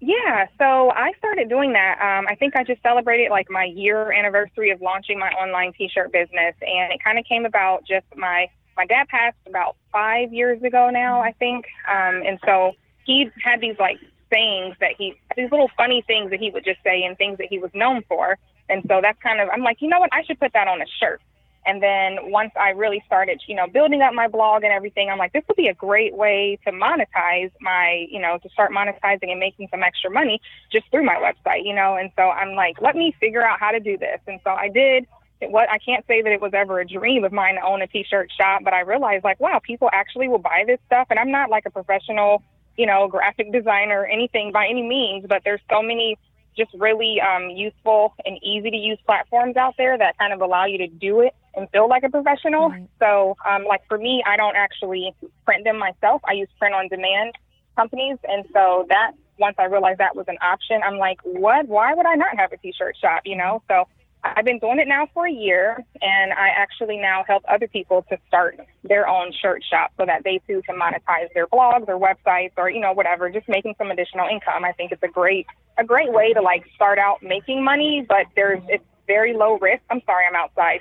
Yeah, 0.00 0.46
so 0.58 0.90
I 0.90 1.12
started 1.18 1.48
doing 1.48 1.72
that. 1.72 1.98
Um, 2.00 2.26
I 2.28 2.34
think 2.34 2.54
I 2.54 2.62
just 2.62 2.82
celebrated 2.82 3.30
like 3.30 3.50
my 3.50 3.64
year 3.64 4.12
anniversary 4.12 4.70
of 4.70 4.80
launching 4.80 5.18
my 5.18 5.30
online 5.30 5.72
t-shirt 5.72 6.12
business, 6.12 6.54
and 6.60 6.92
it 6.92 7.02
kind 7.02 7.18
of 7.18 7.24
came 7.24 7.46
about 7.46 7.84
just 7.88 8.06
my 8.14 8.46
my 8.78 8.86
dad 8.86 9.08
passed 9.08 9.36
about 9.46 9.76
five 9.92 10.32
years 10.32 10.62
ago 10.62 10.88
now, 10.88 11.20
I 11.20 11.32
think. 11.32 11.66
Um, 11.90 12.22
and 12.24 12.38
so 12.46 12.72
he 13.04 13.28
had 13.42 13.60
these 13.60 13.74
like 13.78 13.98
sayings 14.32 14.76
that 14.80 14.92
he, 14.96 15.14
these 15.36 15.50
little 15.50 15.70
funny 15.76 16.02
things 16.06 16.30
that 16.30 16.38
he 16.38 16.50
would 16.50 16.64
just 16.64 16.78
say 16.84 17.02
and 17.02 17.18
things 17.18 17.38
that 17.38 17.48
he 17.50 17.58
was 17.58 17.72
known 17.74 18.04
for. 18.08 18.38
And 18.70 18.84
so 18.86 19.00
that's 19.02 19.20
kind 19.20 19.40
of, 19.40 19.48
I'm 19.52 19.62
like, 19.62 19.78
you 19.80 19.88
know 19.88 19.98
what? 19.98 20.10
I 20.12 20.22
should 20.22 20.38
put 20.38 20.52
that 20.52 20.68
on 20.68 20.80
a 20.80 20.86
shirt. 21.00 21.20
And 21.66 21.82
then 21.82 22.30
once 22.30 22.52
I 22.58 22.70
really 22.70 23.02
started, 23.04 23.42
you 23.46 23.54
know, 23.54 23.66
building 23.66 24.00
up 24.00 24.14
my 24.14 24.28
blog 24.28 24.62
and 24.62 24.72
everything, 24.72 25.10
I'm 25.10 25.18
like, 25.18 25.32
this 25.32 25.42
would 25.48 25.56
be 25.56 25.66
a 25.66 25.74
great 25.74 26.14
way 26.14 26.58
to 26.64 26.72
monetize 26.72 27.50
my, 27.60 28.06
you 28.10 28.20
know, 28.20 28.38
to 28.38 28.48
start 28.50 28.70
monetizing 28.70 29.30
and 29.30 29.40
making 29.40 29.68
some 29.70 29.82
extra 29.82 30.10
money 30.10 30.40
just 30.72 30.90
through 30.90 31.04
my 31.04 31.16
website, 31.16 31.64
you 31.64 31.74
know. 31.74 31.96
And 31.96 32.10
so 32.16 32.22
I'm 32.22 32.54
like, 32.54 32.80
let 32.80 32.94
me 32.96 33.14
figure 33.20 33.44
out 33.44 33.58
how 33.58 33.72
to 33.72 33.80
do 33.80 33.98
this. 33.98 34.20
And 34.26 34.40
so 34.44 34.50
I 34.50 34.68
did 34.68 35.06
it 35.40 35.50
was 35.50 35.68
I 35.70 35.78
can't 35.78 36.06
say 36.06 36.22
that 36.22 36.32
it 36.32 36.40
was 36.40 36.52
ever 36.54 36.80
a 36.80 36.86
dream 36.86 37.24
of 37.24 37.32
mine 37.32 37.54
to 37.56 37.62
own 37.62 37.82
a 37.82 37.86
t-shirt 37.86 38.30
shop, 38.36 38.62
but 38.64 38.72
I 38.72 38.80
realized 38.80 39.24
like, 39.24 39.40
wow, 39.40 39.60
people 39.62 39.88
actually 39.92 40.28
will 40.28 40.38
buy 40.38 40.64
this 40.66 40.80
stuff, 40.86 41.08
and 41.10 41.18
I'm 41.18 41.30
not 41.30 41.50
like 41.50 41.66
a 41.66 41.70
professional, 41.70 42.42
you 42.76 42.86
know, 42.86 43.08
graphic 43.08 43.52
designer 43.52 44.00
or 44.00 44.06
anything 44.06 44.52
by 44.52 44.66
any 44.66 44.82
means, 44.82 45.26
but 45.28 45.42
there's 45.44 45.60
so 45.70 45.82
many 45.82 46.18
just 46.56 46.70
really 46.74 47.20
um, 47.20 47.50
useful 47.50 48.14
and 48.24 48.36
easy 48.42 48.70
to 48.70 48.76
use 48.76 48.98
platforms 49.06 49.56
out 49.56 49.74
there 49.78 49.96
that 49.96 50.18
kind 50.18 50.32
of 50.32 50.40
allow 50.40 50.66
you 50.66 50.78
to 50.78 50.88
do 50.88 51.20
it 51.20 51.32
and 51.54 51.70
feel 51.70 51.88
like 51.88 52.02
a 52.02 52.08
professional. 52.08 52.70
So, 52.98 53.36
um, 53.48 53.64
like 53.64 53.82
for 53.88 53.96
me, 53.96 54.22
I 54.26 54.36
don't 54.36 54.56
actually 54.56 55.14
print 55.44 55.64
them 55.64 55.78
myself. 55.78 56.20
I 56.24 56.32
use 56.32 56.48
print 56.58 56.74
on 56.74 56.88
demand 56.88 57.34
companies, 57.76 58.18
and 58.24 58.44
so 58.52 58.86
that 58.88 59.12
once 59.38 59.54
I 59.58 59.64
realized 59.64 60.00
that 60.00 60.16
was 60.16 60.26
an 60.26 60.36
option, 60.42 60.80
I'm 60.84 60.98
like, 60.98 61.20
what? 61.22 61.68
Why 61.68 61.94
would 61.94 62.06
I 62.06 62.14
not 62.14 62.36
have 62.36 62.52
a 62.52 62.56
t-shirt 62.56 62.96
shop? 63.00 63.22
You 63.24 63.36
know, 63.36 63.62
so 63.68 63.86
I've 64.24 64.44
been 64.44 64.58
doing 64.58 64.78
it 64.78 64.88
now 64.88 65.08
for 65.14 65.26
a 65.26 65.32
year, 65.32 65.84
and 66.02 66.32
I 66.32 66.48
actually 66.48 66.96
now 66.96 67.24
help 67.26 67.44
other 67.48 67.68
people 67.68 68.04
to 68.10 68.18
start 68.26 68.58
their 68.82 69.08
own 69.08 69.32
shirt 69.32 69.62
shop 69.68 69.92
so 69.96 70.06
that 70.06 70.24
they 70.24 70.40
too 70.46 70.62
can 70.66 70.76
monetize 70.78 71.32
their 71.34 71.46
blogs 71.46 71.88
or 71.88 71.98
websites 71.98 72.52
or 72.56 72.68
you 72.68 72.80
know 72.80 72.92
whatever, 72.92 73.30
just 73.30 73.48
making 73.48 73.74
some 73.78 73.90
additional 73.90 74.26
income. 74.28 74.64
I 74.64 74.72
think 74.72 74.92
it's 74.92 75.02
a 75.02 75.08
great 75.08 75.46
a 75.78 75.84
great 75.84 76.12
way 76.12 76.32
to 76.32 76.42
like 76.42 76.64
start 76.74 76.98
out 76.98 77.22
making 77.22 77.62
money, 77.62 78.04
but 78.08 78.26
there's 78.34 78.62
it's 78.68 78.84
very 79.06 79.34
low 79.34 79.58
risk. 79.58 79.82
I'm 79.90 80.02
sorry, 80.04 80.24
I'm 80.28 80.34
outside. 80.34 80.80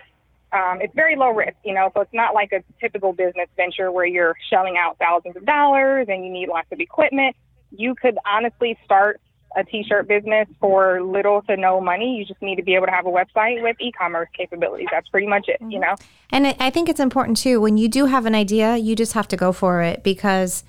Um, 0.51 0.79
it's 0.82 0.96
very 0.96 1.15
low 1.15 1.29
risk, 1.29 1.58
you 1.63 1.74
know, 1.74 1.91
so 1.94 2.01
it's 2.01 2.13
not 2.13 2.34
like 2.34 2.53
a 2.53 2.63
typical 2.79 3.12
business 3.13 3.50
venture 3.58 3.91
where 3.91 4.06
you're 4.06 4.36
shelling 4.50 4.77
out 4.77 4.98
thousands 4.98 5.36
of 5.36 5.46
dollars 5.46 6.08
and 6.10 6.24
you 6.25 6.32
need 6.32 6.48
lots 6.48 6.72
of 6.72 6.79
equipment. 6.79 7.36
You 7.72 7.96
could 7.96 8.17
honestly 8.25 8.77
start 8.86 9.20
a 9.56 9.63
t-shirt 9.63 10.08
business 10.08 10.48
for 10.60 11.01
little 11.01 11.42
to 11.44 11.58
no 11.58 11.82
money. 11.82 12.18
You 12.18 12.25
just 12.25 12.42
need 12.42 12.58
to 12.58 12.63
be 12.63 12.75
able 12.75 12.86
to 12.88 12.92
have 12.92 13.06
a 13.06 13.10
website 13.10 13.62
with 13.63 13.77
e-commerce 13.80 14.30
capabilities. 14.36 14.88
That's 14.92 15.08
pretty 15.10 15.27
much 15.27 15.48
it, 15.48 15.58
you 15.62 15.80
know. 15.80 15.94
Mm-hmm. 15.94 16.06
And 16.32 16.56
I 16.60 16.70
think 16.70 16.89
it's 16.89 17.00
important 17.00 17.38
too 17.38 17.62
when 17.62 17.77
you 17.77 17.88
do 17.88 18.06
have 18.06 18.25
an 18.25 18.36
idea, 18.36 18.77
you 18.77 18.96
just 18.96 19.13
have 19.13 19.27
to 19.30 19.38
go 19.38 19.51
for 19.51 19.82
it 19.82 20.04
because 20.04 20.63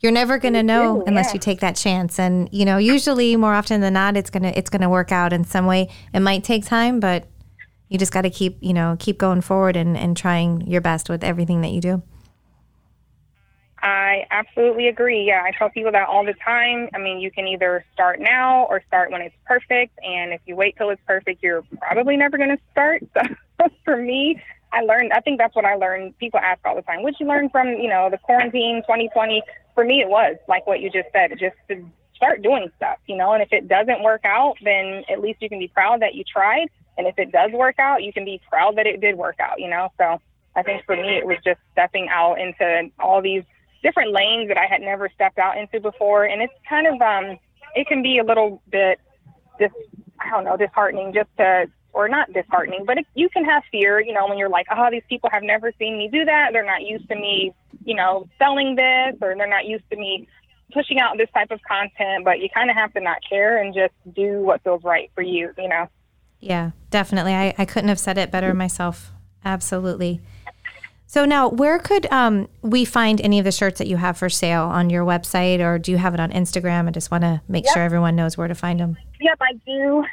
you're 0.00 0.12
never 0.12 0.38
going 0.38 0.54
to 0.54 0.62
know 0.62 0.96
do, 0.96 1.04
unless 1.06 1.28
yeah. 1.28 1.34
you 1.34 1.38
take 1.40 1.60
that 1.60 1.76
chance. 1.76 2.18
And 2.18 2.48
you 2.52 2.64
know, 2.64 2.78
usually 2.78 3.36
more 3.36 3.54
often 3.54 3.80
than 3.80 3.94
not, 3.94 4.16
it's 4.16 4.30
gonna 4.30 4.52
it's 4.54 4.68
gonna 4.68 4.90
work 4.90 5.12
out 5.12 5.32
in 5.32 5.44
some 5.44 5.66
way. 5.66 5.88
It 6.12 6.20
might 6.20 6.44
take 6.44 6.66
time, 6.66 7.00
but 7.00 7.26
you 7.88 7.98
just 7.98 8.12
got 8.12 8.22
to 8.22 8.30
keep 8.30 8.58
you 8.60 8.74
know 8.74 8.96
keep 8.98 9.18
going 9.18 9.40
forward 9.40 9.76
and 9.76 9.96
and 9.96 10.16
trying 10.16 10.66
your 10.66 10.80
best 10.80 11.08
with 11.08 11.24
everything 11.24 11.62
that 11.62 11.70
you 11.70 11.80
do. 11.80 12.02
I 13.84 14.26
absolutely 14.30 14.88
agree. 14.88 15.24
Yeah, 15.24 15.42
I 15.44 15.50
tell 15.50 15.68
people 15.68 15.92
that 15.92 16.08
all 16.08 16.24
the 16.24 16.32
time. 16.42 16.88
I 16.94 16.98
mean, 16.98 17.20
you 17.20 17.30
can 17.30 17.46
either 17.46 17.84
start 17.92 18.18
now 18.18 18.64
or 18.70 18.82
start 18.86 19.12
when 19.12 19.20
it's 19.20 19.36
perfect. 19.44 19.98
And 20.02 20.32
if 20.32 20.40
you 20.46 20.56
wait 20.56 20.74
till 20.78 20.88
it's 20.88 21.02
perfect, 21.06 21.42
you're 21.42 21.62
probably 21.82 22.16
never 22.16 22.38
going 22.38 22.56
to 22.56 22.62
start. 22.72 23.04
So 23.56 23.68
for 23.84 23.96
me, 23.96 24.42
I 24.72 24.80
learned, 24.80 25.12
I 25.12 25.20
think 25.20 25.38
that's 25.38 25.54
what 25.54 25.64
I 25.64 25.76
learned. 25.76 26.18
People 26.18 26.40
ask 26.40 26.58
all 26.64 26.74
the 26.74 26.82
time, 26.82 27.04
what'd 27.04 27.20
you 27.20 27.26
learn 27.28 27.48
from, 27.50 27.68
you 27.68 27.88
know, 27.88 28.10
the 28.10 28.18
quarantine 28.18 28.82
2020? 28.82 29.44
For 29.76 29.84
me, 29.84 30.00
it 30.00 30.08
was 30.08 30.34
like 30.48 30.66
what 30.66 30.80
you 30.80 30.90
just 30.90 31.06
said, 31.12 31.30
just 31.38 31.54
to 31.68 31.88
start 32.16 32.42
doing 32.42 32.68
stuff, 32.76 32.98
you 33.06 33.16
know, 33.16 33.32
and 33.32 33.44
if 33.44 33.52
it 33.52 33.68
doesn't 33.68 34.02
work 34.02 34.24
out, 34.24 34.56
then 34.64 35.04
at 35.08 35.20
least 35.20 35.40
you 35.40 35.48
can 35.48 35.60
be 35.60 35.68
proud 35.68 36.02
that 36.02 36.16
you 36.16 36.24
tried. 36.24 36.66
And 36.98 37.06
if 37.06 37.16
it 37.16 37.30
does 37.30 37.52
work 37.52 37.78
out, 37.78 38.02
you 38.02 38.12
can 38.12 38.24
be 38.24 38.40
proud 38.50 38.76
that 38.76 38.88
it 38.88 39.00
did 39.00 39.16
work 39.16 39.38
out, 39.38 39.60
you 39.60 39.70
know? 39.70 39.92
So 39.98 40.20
I 40.56 40.64
think 40.64 40.84
for 40.84 40.96
me, 40.96 41.16
it 41.16 41.24
was 41.24 41.38
just 41.44 41.60
stepping 41.70 42.08
out 42.08 42.40
into 42.40 42.90
all 42.98 43.22
these 43.22 43.44
different 43.84 44.12
lanes 44.12 44.48
that 44.48 44.58
I 44.58 44.66
had 44.66 44.80
never 44.80 45.08
stepped 45.14 45.38
out 45.38 45.56
into 45.56 45.78
before. 45.78 46.24
And 46.24 46.42
it's 46.42 46.52
kind 46.68 46.88
of, 46.88 47.00
um, 47.00 47.38
it 47.76 47.86
can 47.86 48.02
be 48.02 48.18
a 48.18 48.24
little 48.24 48.60
bit 48.70 48.98
just, 49.60 49.74
I 50.18 50.30
don't 50.30 50.44
know, 50.44 50.56
disheartening 50.56 51.12
just 51.12 51.28
to, 51.36 51.66
or 51.92 52.08
not 52.08 52.32
disheartening, 52.32 52.84
but 52.84 52.98
it, 52.98 53.06
you 53.14 53.28
can 53.28 53.44
have 53.44 53.62
fear, 53.70 54.00
you 54.00 54.12
know, 54.12 54.26
when 54.26 54.36
you're 54.36 54.48
like, 54.48 54.66
oh, 54.74 54.88
these 54.90 55.04
people 55.08 55.30
have 55.30 55.44
never 55.44 55.70
seen 55.78 55.96
me 55.96 56.08
do 56.08 56.24
that. 56.24 56.48
They're 56.52 56.64
not 56.64 56.82
used 56.82 57.08
to 57.08 57.14
me, 57.14 57.54
you 57.84 57.94
know, 57.94 58.26
selling 58.36 58.74
this, 58.74 59.14
or 59.22 59.36
they're 59.36 59.46
not 59.46 59.66
used 59.66 59.88
to 59.90 59.96
me 59.96 60.26
pushing 60.72 60.98
out 60.98 61.16
this 61.18 61.28
type 61.32 61.52
of 61.52 61.60
content. 61.62 62.24
But 62.24 62.40
you 62.40 62.48
kind 62.52 62.68
of 62.68 62.74
have 62.74 62.92
to 62.94 63.00
not 63.00 63.18
care 63.28 63.62
and 63.62 63.72
just 63.72 63.94
do 64.12 64.40
what 64.40 64.64
feels 64.64 64.82
right 64.82 65.10
for 65.14 65.22
you, 65.22 65.52
you 65.56 65.68
know. 65.68 65.88
Yeah, 66.40 66.72
definitely. 66.90 67.32
I, 67.32 67.54
I 67.58 67.64
couldn't 67.64 67.90
have 67.90 68.00
said 68.00 68.18
it 68.18 68.32
better 68.32 68.52
myself. 68.54 69.12
Absolutely. 69.44 70.20
So 71.14 71.24
now, 71.24 71.48
where 71.48 71.78
could 71.78 72.10
um, 72.10 72.48
we 72.60 72.84
find 72.84 73.20
any 73.20 73.38
of 73.38 73.44
the 73.44 73.52
shirts 73.52 73.78
that 73.78 73.86
you 73.86 73.96
have 73.98 74.18
for 74.18 74.28
sale 74.28 74.64
on 74.64 74.90
your 74.90 75.04
website, 75.04 75.60
or 75.60 75.78
do 75.78 75.92
you 75.92 75.96
have 75.96 76.12
it 76.12 76.18
on 76.18 76.32
Instagram? 76.32 76.88
I 76.88 76.90
just 76.90 77.12
want 77.12 77.22
to 77.22 77.40
make 77.46 77.66
Yep. 77.66 77.72
sure 77.72 77.82
everyone 77.84 78.16
knows 78.16 78.36
where 78.36 78.48
to 78.48 78.54
find 78.56 78.80
them. 78.80 78.96
Yep, 79.20 79.38
I 79.40 79.52
do. 79.64 80.04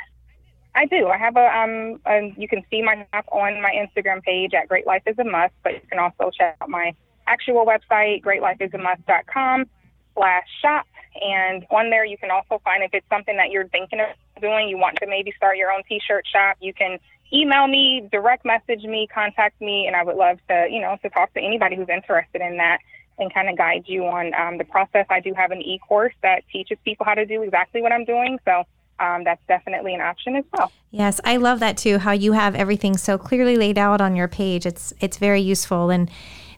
I 0.76 0.86
do. 0.86 1.08
I 1.08 1.18
have 1.18 1.38
a 1.38 1.58
um. 1.58 2.00
A, 2.06 2.32
you 2.38 2.48
can 2.48 2.62
see 2.70 2.84
my 2.84 3.04
stuff 3.08 3.26
on 3.32 3.60
my 3.64 3.72
Instagram 3.72 4.22
page 4.22 4.54
at 4.54 4.68
Great 4.68 4.86
Life 4.86 5.02
is 5.08 5.18
a 5.18 5.24
Must, 5.24 5.52
but 5.64 5.74
you 5.74 5.82
can 5.90 5.98
also 5.98 6.30
check 6.30 6.56
out 6.62 6.70
my 6.70 6.94
actual 7.26 7.66
website, 7.66 8.24
greatlifeisamust.com 8.24 9.66
slash 10.14 10.44
shop. 10.62 10.86
And 11.20 11.66
on 11.72 11.90
there, 11.90 12.06
you 12.06 12.20
can 12.20 12.30
also 12.30 12.62
find 12.64 12.84
if 12.84 12.94
it's 12.94 13.10
something 13.10 13.38
that 13.38 13.50
you're 13.50 13.68
thinking 13.70 14.02
of 14.02 14.10
doing, 14.40 14.70
you 14.70 14.78
want 14.78 14.98
to 14.98 15.08
maybe 15.08 15.34
start 15.36 15.58
your 15.58 15.72
own 15.72 15.82
T-shirt 15.90 16.26
shop, 16.32 16.58
you 16.62 16.76
can 16.76 17.00
email 17.34 17.68
me, 17.68 18.08
direct 18.12 18.46
message 18.46 18.84
me, 18.84 19.08
contact 19.14 19.60
me, 19.62 19.88
and 19.88 19.96
I 19.96 20.04
would 20.04 20.16
love 20.16 20.40
to, 20.50 20.68
you 20.70 20.82
know, 20.82 20.98
to 21.02 21.10
talk 21.10 21.34
to 21.34 21.40
anybody 21.40 21.76
who's 21.76 21.90
interested 21.90 22.42
in 22.42 22.58
that 22.58 22.80
and 23.18 23.34
kind 23.34 23.50
of 23.50 23.58
guide 23.58 23.84
you 23.86 24.06
on 24.06 24.34
um, 24.34 24.58
the 24.58 24.64
process. 24.64 25.06
I 25.10 25.20
do 25.20 25.34
have 25.36 25.52
an 25.52 25.62
e-course 25.62 26.14
that 26.24 26.44
teaches 26.52 26.78
people 26.84 27.06
how 27.06 27.14
to 27.14 27.26
do 27.26 27.42
exactly 27.44 27.82
what 27.82 27.92
I'm 27.92 28.06
doing, 28.06 28.40
so 28.46 28.64
um, 29.00 29.24
that's 29.24 29.42
definitely 29.48 29.94
an 29.94 30.02
option 30.02 30.36
as 30.36 30.46
well. 30.54 30.72
Yes, 30.92 31.20
I 31.24 31.38
love 31.38 31.60
that 31.60 31.78
too. 31.78 31.98
How 31.98 32.12
you 32.12 32.34
have 32.34 32.56
everything 32.56 32.98
so 32.98 33.18
clearly 33.18 33.58
laid 33.58 33.78
out 33.78 34.02
on 34.02 34.16
your 34.16 34.28
page. 34.28 34.66
It's 34.66 34.94
it's 35.00 35.18
very 35.18 35.42
useful, 35.42 35.90
and 35.90 36.10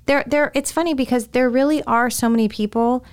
there 0.05 0.23
there. 0.27 0.51
It's 0.53 0.71
funny 0.71 0.93
because 0.93 1.27
there 1.27 1.49
really 1.49 1.83
are 1.83 2.09
so 2.09 2.29
many 2.29 2.47
people 2.47 3.05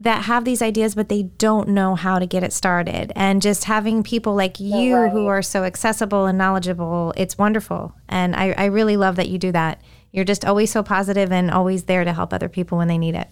that 0.00 0.24
have 0.24 0.46
these 0.46 0.62
ideas, 0.62 0.94
but 0.94 1.10
they 1.10 1.24
don't 1.24 1.68
know 1.68 1.94
how 1.94 2.18
to 2.18 2.26
get 2.26 2.42
it 2.42 2.54
started. 2.54 3.12
And 3.14 3.42
just 3.42 3.64
having 3.64 4.02
people 4.02 4.34
like 4.34 4.58
you 4.58 5.08
who 5.10 5.26
are 5.26 5.42
so 5.42 5.64
accessible 5.64 6.24
and 6.24 6.38
knowledgeable, 6.38 7.12
it's 7.18 7.36
wonderful. 7.36 7.94
And 8.08 8.34
I, 8.34 8.52
I 8.56 8.64
really 8.66 8.96
love 8.96 9.16
that 9.16 9.28
you 9.28 9.38
do 9.38 9.52
that. 9.52 9.82
You're 10.10 10.24
just 10.24 10.44
always 10.44 10.70
so 10.70 10.82
positive 10.82 11.30
and 11.30 11.50
always 11.50 11.84
there 11.84 12.04
to 12.04 12.14
help 12.14 12.32
other 12.32 12.48
people 12.48 12.78
when 12.78 12.88
they 12.88 12.96
need 12.96 13.14
it. 13.14 13.28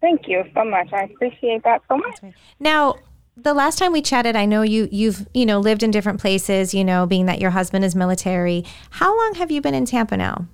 Thank 0.00 0.28
you 0.28 0.44
so 0.54 0.64
much. 0.64 0.92
I 0.92 1.04
appreciate 1.04 1.64
that 1.64 1.82
so 1.88 1.96
much. 1.96 2.34
Now, 2.60 2.96
the 3.36 3.54
last 3.54 3.78
time 3.78 3.92
we 3.92 4.02
chatted, 4.02 4.36
I 4.36 4.46
know 4.46 4.62
you 4.62 4.88
you've 4.90 5.26
you 5.32 5.46
know 5.46 5.58
lived 5.58 5.82
in 5.82 5.90
different 5.90 6.20
places. 6.20 6.74
You 6.74 6.84
know, 6.84 7.06
being 7.06 7.26
that 7.26 7.40
your 7.40 7.50
husband 7.50 7.84
is 7.84 7.94
military. 7.94 8.64
How 8.90 9.16
long 9.16 9.34
have 9.36 9.50
you 9.50 9.60
been 9.60 9.74
in 9.74 9.86
Tampa 9.86 10.16
now? 10.16 10.48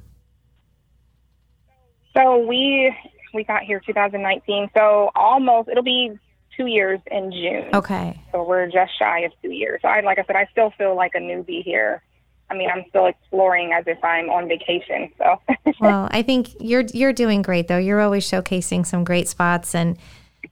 So 2.14 2.46
we 2.46 2.94
we 3.32 3.44
got 3.44 3.62
here 3.62 3.80
2019, 3.84 4.70
so 4.76 5.10
almost 5.14 5.68
it'll 5.68 5.82
be 5.82 6.18
two 6.56 6.66
years 6.66 7.00
in 7.10 7.30
June. 7.30 7.70
Okay. 7.74 8.20
So 8.32 8.42
we're 8.42 8.66
just 8.66 8.98
shy 8.98 9.20
of 9.20 9.32
two 9.42 9.50
years. 9.50 9.80
So 9.82 9.88
I, 9.88 10.00
like 10.00 10.18
I 10.18 10.24
said, 10.24 10.36
I 10.36 10.46
still 10.50 10.70
feel 10.76 10.96
like 10.96 11.12
a 11.14 11.18
newbie 11.18 11.62
here. 11.62 12.02
I 12.50 12.54
mean, 12.54 12.70
I'm 12.70 12.84
still 12.88 13.06
exploring 13.06 13.72
as 13.72 13.84
if 13.86 14.02
I'm 14.02 14.30
on 14.30 14.48
vacation. 14.48 15.10
So 15.18 15.40
Well, 15.80 16.08
I 16.10 16.22
think 16.22 16.50
you're 16.60 16.84
you're 16.92 17.12
doing 17.12 17.42
great 17.42 17.68
though. 17.68 17.78
You're 17.78 18.00
always 18.00 18.28
showcasing 18.28 18.86
some 18.86 19.04
great 19.04 19.28
spots 19.28 19.74
and 19.74 19.98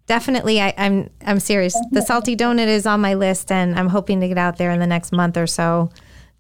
definitely 0.07 0.61
I, 0.61 0.75
I'm 0.77 1.11
I'm 1.25 1.41
serious. 1.41 1.77
The 1.91 2.03
salty 2.03 2.37
donut 2.37 2.69
is 2.69 2.87
on 2.87 3.01
my 3.01 3.15
list 3.15 3.51
and 3.51 3.79
I'm 3.79 3.89
hoping 3.89 4.21
to 4.21 4.29
get 4.29 4.39
out 4.39 4.59
there 4.59 4.71
in 4.71 4.79
the 4.79 4.87
next 4.87 5.13
month 5.13 5.37
or 5.37 5.47
so 5.47 5.91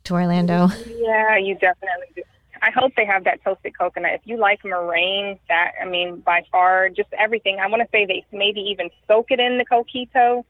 to 0.04 0.14
Orlando. 0.14 0.68
yeah, 0.86 1.36
you 1.38 1.54
definitely 1.54 2.06
do. 2.14 2.22
I 2.62 2.70
hope 2.70 2.92
they 2.96 3.06
have 3.06 3.24
that 3.24 3.42
toasted 3.44 3.76
coconut. 3.78 4.12
If 4.14 4.20
you 4.24 4.38
like 4.38 4.64
meringue, 4.64 5.38
that 5.48 5.72
I 5.80 5.86
mean, 5.86 6.20
by 6.20 6.44
far, 6.50 6.88
just 6.88 7.08
everything. 7.18 7.58
I 7.60 7.66
want 7.68 7.82
to 7.82 7.88
say 7.90 8.06
they 8.06 8.24
maybe 8.32 8.60
even 8.60 8.90
soak 9.06 9.30
it 9.30 9.40
in 9.40 9.58
the 9.58 9.64
coquito, 9.64 10.44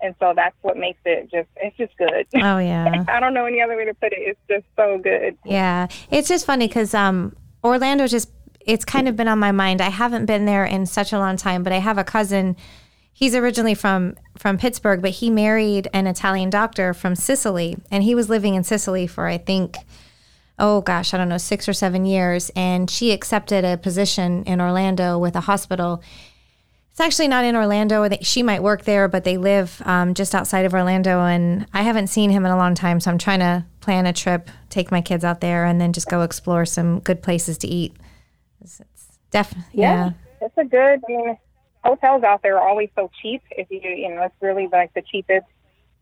and 0.00 0.14
so 0.18 0.32
that's 0.34 0.56
what 0.62 0.76
makes 0.76 1.00
it 1.04 1.30
just. 1.30 1.48
It's 1.56 1.76
just 1.76 1.96
good. 1.96 2.26
Oh 2.42 2.58
yeah. 2.58 3.04
I 3.08 3.20
don't 3.20 3.34
know 3.34 3.44
any 3.44 3.60
other 3.60 3.76
way 3.76 3.84
to 3.84 3.94
put 3.94 4.12
it. 4.12 4.18
It's 4.18 4.40
just 4.48 4.64
so 4.76 4.98
good. 4.98 5.36
Yeah, 5.44 5.88
it's 6.10 6.28
just 6.28 6.46
funny 6.46 6.66
because 6.66 6.94
um, 6.94 7.36
Orlando 7.64 8.06
just 8.06 8.30
it's 8.60 8.84
kind 8.84 9.08
of 9.08 9.16
been 9.16 9.28
on 9.28 9.38
my 9.38 9.52
mind. 9.52 9.80
I 9.80 9.90
haven't 9.90 10.26
been 10.26 10.44
there 10.44 10.64
in 10.64 10.86
such 10.86 11.12
a 11.12 11.18
long 11.18 11.36
time, 11.36 11.62
but 11.62 11.72
I 11.72 11.78
have 11.78 11.98
a 11.98 12.04
cousin. 12.04 12.56
He's 13.12 13.34
originally 13.34 13.74
from 13.74 14.16
from 14.38 14.58
Pittsburgh, 14.58 15.02
but 15.02 15.10
he 15.10 15.30
married 15.30 15.88
an 15.92 16.06
Italian 16.06 16.50
doctor 16.50 16.94
from 16.94 17.14
Sicily, 17.14 17.76
and 17.90 18.02
he 18.02 18.14
was 18.14 18.28
living 18.28 18.54
in 18.54 18.64
Sicily 18.64 19.06
for 19.06 19.26
I 19.26 19.38
think, 19.38 19.76
oh 20.60 20.82
gosh, 20.82 21.12
I 21.12 21.16
don't 21.16 21.28
know, 21.28 21.38
six 21.38 21.68
or 21.68 21.72
seven 21.72 22.04
years. 22.04 22.50
And 22.54 22.88
she 22.88 23.10
accepted 23.10 23.64
a 23.64 23.76
position 23.76 24.44
in 24.44 24.60
Orlando 24.60 25.18
with 25.18 25.34
a 25.34 25.40
hospital. 25.40 26.02
It's 26.90 27.00
actually 27.00 27.28
not 27.28 27.44
in 27.44 27.56
Orlando. 27.56 28.08
She 28.20 28.42
might 28.42 28.62
work 28.62 28.84
there, 28.84 29.08
but 29.08 29.24
they 29.24 29.38
live 29.38 29.80
um, 29.84 30.14
just 30.14 30.34
outside 30.34 30.66
of 30.66 30.74
Orlando. 30.74 31.20
And 31.20 31.66
I 31.72 31.82
haven't 31.82 32.08
seen 32.08 32.30
him 32.30 32.44
in 32.44 32.52
a 32.52 32.56
long 32.56 32.74
time. 32.74 33.00
So 33.00 33.10
I'm 33.10 33.18
trying 33.18 33.38
to 33.40 33.64
plan 33.80 34.06
a 34.06 34.12
trip, 34.12 34.50
take 34.68 34.90
my 34.90 35.00
kids 35.00 35.24
out 35.24 35.40
there, 35.40 35.64
and 35.64 35.80
then 35.80 35.92
just 35.92 36.08
go 36.08 36.22
explore 36.22 36.66
some 36.66 37.00
good 37.00 37.22
places 37.22 37.58
to 37.58 37.68
eat. 37.68 37.96
It's, 38.60 38.80
it's 38.80 39.18
definitely, 39.30 39.80
yeah. 39.80 40.10
It's 40.42 40.58
a 40.58 40.64
good. 40.64 41.00
I 41.08 41.08
mean, 41.08 41.38
hotels 41.84 42.22
out 42.22 42.42
there 42.42 42.58
are 42.58 42.68
always 42.68 42.90
so 42.94 43.10
cheap. 43.22 43.42
If 43.50 43.70
you 43.70 43.80
you 43.80 44.14
know, 44.14 44.22
it's 44.22 44.34
really 44.40 44.68
like 44.70 44.92
the 44.94 45.02
cheapest 45.02 45.46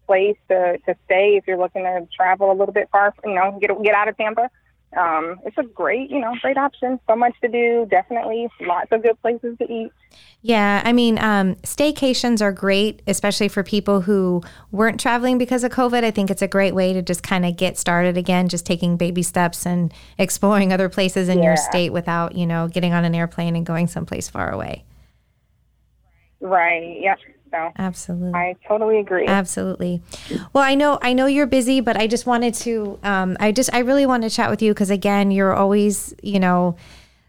place 0.09 0.37
to 0.49 0.79
to 0.87 0.97
stay 1.05 1.37
if 1.37 1.47
you're 1.47 1.59
looking 1.59 1.85
to 1.85 2.09
travel 2.17 2.51
a 2.51 2.57
little 2.57 2.75
bit 2.75 2.89
far. 2.91 3.15
You 3.25 3.35
know, 3.35 3.59
get 3.61 3.71
get 3.85 3.95
out 3.95 4.09
of 4.09 4.17
Tampa. 4.17 4.51
Um, 4.97 5.39
it's 5.45 5.59
a 5.59 5.65
great, 5.65 6.11
you 6.11 6.19
know, 6.19 6.35
great 6.41 6.57
option. 6.57 6.99
So 7.07 7.15
much 7.15 7.35
to 7.43 7.49
do. 7.49 7.87
Definitely, 7.91 8.49
lots 8.63 8.91
of 8.91 9.03
good 9.03 9.21
places 9.21 9.59
to 9.59 9.71
eat. 9.71 9.93
Yeah, 10.41 10.81
I 10.83 10.93
mean, 10.95 11.19
um, 11.19 11.57
staycations 11.57 12.41
are 12.41 12.53
great, 12.53 13.03
especially 13.07 13.49
for 13.49 13.63
people 13.63 14.01
who 14.01 14.43
weren't 14.73 14.99
traveling 14.99 15.37
because 15.37 15.63
of 15.63 15.73
COVID. 15.73 16.05
I 16.05 16.11
think 16.11 16.31
it's 16.31 16.41
a 16.41 16.49
great 16.49 16.75
way 16.75 16.95
to 16.95 17.03
just 17.03 17.23
kind 17.23 17.45
of 17.45 17.57
get 17.57 17.77
started 17.77 18.17
again, 18.17 18.49
just 18.49 18.65
taking 18.65 18.97
baby 18.97 19.23
steps 19.23 19.67
and 19.67 19.93
exploring 20.19 20.73
other 20.73 20.89
places 20.89 21.29
in 21.29 21.43
your 21.43 21.57
state 21.57 21.93
without, 21.93 22.35
you 22.35 22.47
know, 22.47 22.67
getting 22.69 22.95
on 22.95 23.05
an 23.05 23.15
airplane 23.15 23.57
and 23.57 23.67
going 23.67 23.89
someplace 23.89 24.29
far 24.29 24.51
away. 24.51 24.85
Right. 26.41 26.99
Yep. 27.01 27.19
So 27.51 27.73
Absolutely. 27.79 28.35
I 28.35 28.57
totally 28.67 28.99
agree. 28.99 29.27
Absolutely. 29.27 30.03
Well, 30.53 30.65
I 30.65 30.75
know 30.75 30.99
I 31.03 31.13
know 31.13 31.27
you're 31.27 31.47
busy, 31.47 31.81
but 31.81 31.97
I 31.97 32.07
just 32.07 32.27
wanted 32.27 32.55
to 32.55 32.99
um, 33.03 33.37
I 33.41 33.53
just 33.53 33.73
I 33.73 33.81
really 33.81 34.07
want 34.07 34.23
to 34.25 34.31
chat 34.31 34.51
with 34.51 34.63
you 34.63 34.73
because 34.73 34.91
again, 34.91 35.31
you're 35.31 35.55
always, 35.55 36.15
you 36.23 36.41
know, 36.41 36.77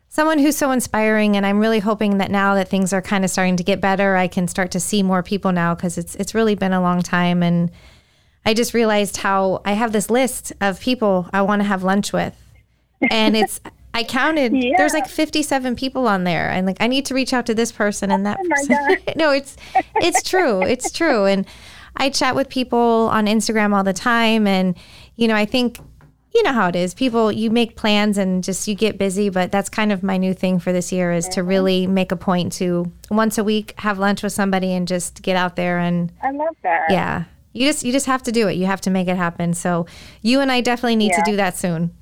someone 0.09 0.39
who's 0.39 0.57
so 0.57 0.71
inspiring 0.71 1.37
and 1.37 1.45
I'm 1.45 1.59
really 1.59 1.79
hoping 1.79 2.17
that 2.17 2.31
now 2.31 2.55
that 2.55 2.67
things 2.67 2.93
are 2.93 3.01
kind 3.01 3.23
of 3.23 3.31
starting 3.31 3.57
to 3.57 3.63
get 3.63 3.79
better, 3.79 4.15
I 4.15 4.27
can 4.27 4.47
start 4.47 4.71
to 4.71 4.79
see 4.79 5.03
more 5.03 5.23
people 5.23 5.51
now 5.51 5.75
because 5.75 5.97
it's 5.97 6.15
it's 6.15 6.35
really 6.35 6.55
been 6.55 6.73
a 6.73 6.81
long 6.81 7.01
time 7.01 7.43
and 7.43 7.71
I 8.45 8.53
just 8.53 8.73
realized 8.73 9.17
how 9.17 9.61
I 9.65 9.73
have 9.73 9.91
this 9.91 10.09
list 10.09 10.53
of 10.61 10.79
people 10.79 11.29
I 11.31 11.41
want 11.41 11.61
to 11.61 11.67
have 11.67 11.83
lunch 11.83 12.11
with. 12.13 12.35
And 13.09 13.37
it's 13.37 13.61
I 13.93 14.03
counted 14.03 14.53
Yeah. 14.55 14.77
there's 14.77 14.93
like 14.93 15.07
57 15.07 15.75
people 15.75 16.07
on 16.07 16.23
there 16.23 16.49
and 16.49 16.65
like 16.67 16.77
I 16.79 16.87
need 16.87 17.05
to 17.07 17.13
reach 17.13 17.33
out 17.33 17.45
to 17.47 17.53
this 17.55 17.71
person 17.71 18.11
and 18.11 18.25
that 18.25 18.37
Oh 18.39 18.47
person. 18.49 18.97
no, 19.15 19.31
it's 19.31 19.55
it's 19.95 20.21
true. 20.23 20.61
It's 20.61 20.91
true. 20.91 21.25
And 21.25 21.45
I 21.97 22.09
chat 22.09 22.35
with 22.35 22.49
people 22.49 23.09
on 23.11 23.25
Instagram 23.25 23.73
all 23.75 23.83
the 23.83 23.93
time 23.93 24.45
and 24.47 24.75
you 25.15 25.27
know, 25.27 25.35
I 25.35 25.45
think 25.45 25.79
you 26.33 26.43
know 26.43 26.53
how 26.53 26.67
it 26.67 26.75
is. 26.75 26.93
People 26.93 27.31
you 27.31 27.49
make 27.49 27.75
plans 27.75 28.17
and 28.19 28.43
just 28.43 28.67
you 28.67 28.75
get 28.75 28.99
busy, 28.99 29.29
but 29.29 29.51
that's 29.51 29.67
kind 29.67 29.91
of 29.91 30.03
my 30.03 30.15
new 30.17 30.33
thing 30.35 30.59
for 30.59 30.71
this 30.71 30.91
year 30.91 31.11
is 31.11 31.27
to 31.29 31.41
really 31.41 31.87
make 31.87 32.11
a 32.11 32.15
point 32.15 32.53
to 32.53 32.91
once 33.09 33.39
a 33.39 33.43
week 33.43 33.73
have 33.79 33.97
lunch 33.97 34.21
with 34.21 34.31
somebody 34.31 34.71
and 34.71 34.87
just 34.87 35.23
get 35.23 35.35
out 35.35 35.55
there 35.55 35.79
and 35.79 36.11
I 36.21 36.29
love 36.29 36.55
that. 36.61 36.91
yeah. 36.91 37.23
You 37.53 37.65
just 37.65 37.83
you 37.83 37.91
just 37.91 38.05
have 38.05 38.21
to 38.23 38.31
do 38.31 38.47
it. 38.47 38.53
You 38.53 38.67
have 38.67 38.81
to 38.81 38.91
make 38.91 39.07
it 39.07 39.17
happen. 39.17 39.55
So 39.55 39.87
you 40.21 40.39
and 40.39 40.51
I 40.51 40.61
definitely 40.61 40.97
need 40.97 41.11
Yeah. 41.17 41.23
to 41.23 41.31
do 41.31 41.35
that 41.37 41.57
soon. 41.57 41.95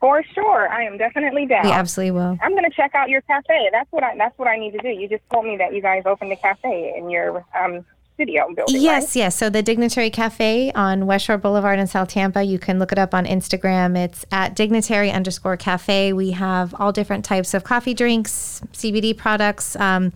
For 0.00 0.22
sure. 0.34 0.68
I 0.68 0.84
am 0.84 0.96
definitely 0.96 1.46
down. 1.46 1.64
We 1.64 1.72
absolutely 1.72 2.12
will. 2.12 2.38
I'm 2.40 2.54
gonna 2.54 2.70
check 2.70 2.94
out 2.94 3.08
your 3.08 3.20
cafe. 3.22 3.68
That's 3.72 3.90
what 3.90 4.04
I 4.04 4.16
that's 4.16 4.38
what 4.38 4.48
I 4.48 4.58
need 4.58 4.72
to 4.72 4.78
do. 4.78 4.88
You 4.88 5.08
just 5.08 5.22
told 5.30 5.44
me 5.44 5.56
that 5.56 5.74
you 5.74 5.82
guys 5.82 6.04
opened 6.06 6.32
a 6.32 6.36
cafe 6.36 6.94
in 6.96 7.10
your 7.10 7.44
um 7.58 7.84
studio 8.18 8.52
building. 8.54 8.80
Yes, 8.82 9.14
yes. 9.14 9.36
So 9.36 9.48
the 9.48 9.62
Dignitary 9.62 10.10
Cafe 10.10 10.72
on 10.72 11.06
West 11.06 11.24
Shore 11.24 11.38
Boulevard 11.38 11.78
in 11.78 11.86
South 11.86 12.08
Tampa. 12.08 12.42
You 12.42 12.58
can 12.58 12.80
look 12.80 12.90
it 12.90 12.98
up 12.98 13.14
on 13.14 13.26
Instagram. 13.26 13.96
It's 13.96 14.24
at 14.32 14.56
dignitary 14.56 15.12
underscore 15.12 15.56
cafe. 15.56 16.12
We 16.12 16.32
have 16.32 16.74
all 16.80 16.90
different 16.90 17.24
types 17.24 17.54
of 17.54 17.62
coffee 17.62 17.94
drinks, 17.94 18.60
CBD 18.72 19.16
products, 19.16 19.76
um, 19.76 20.12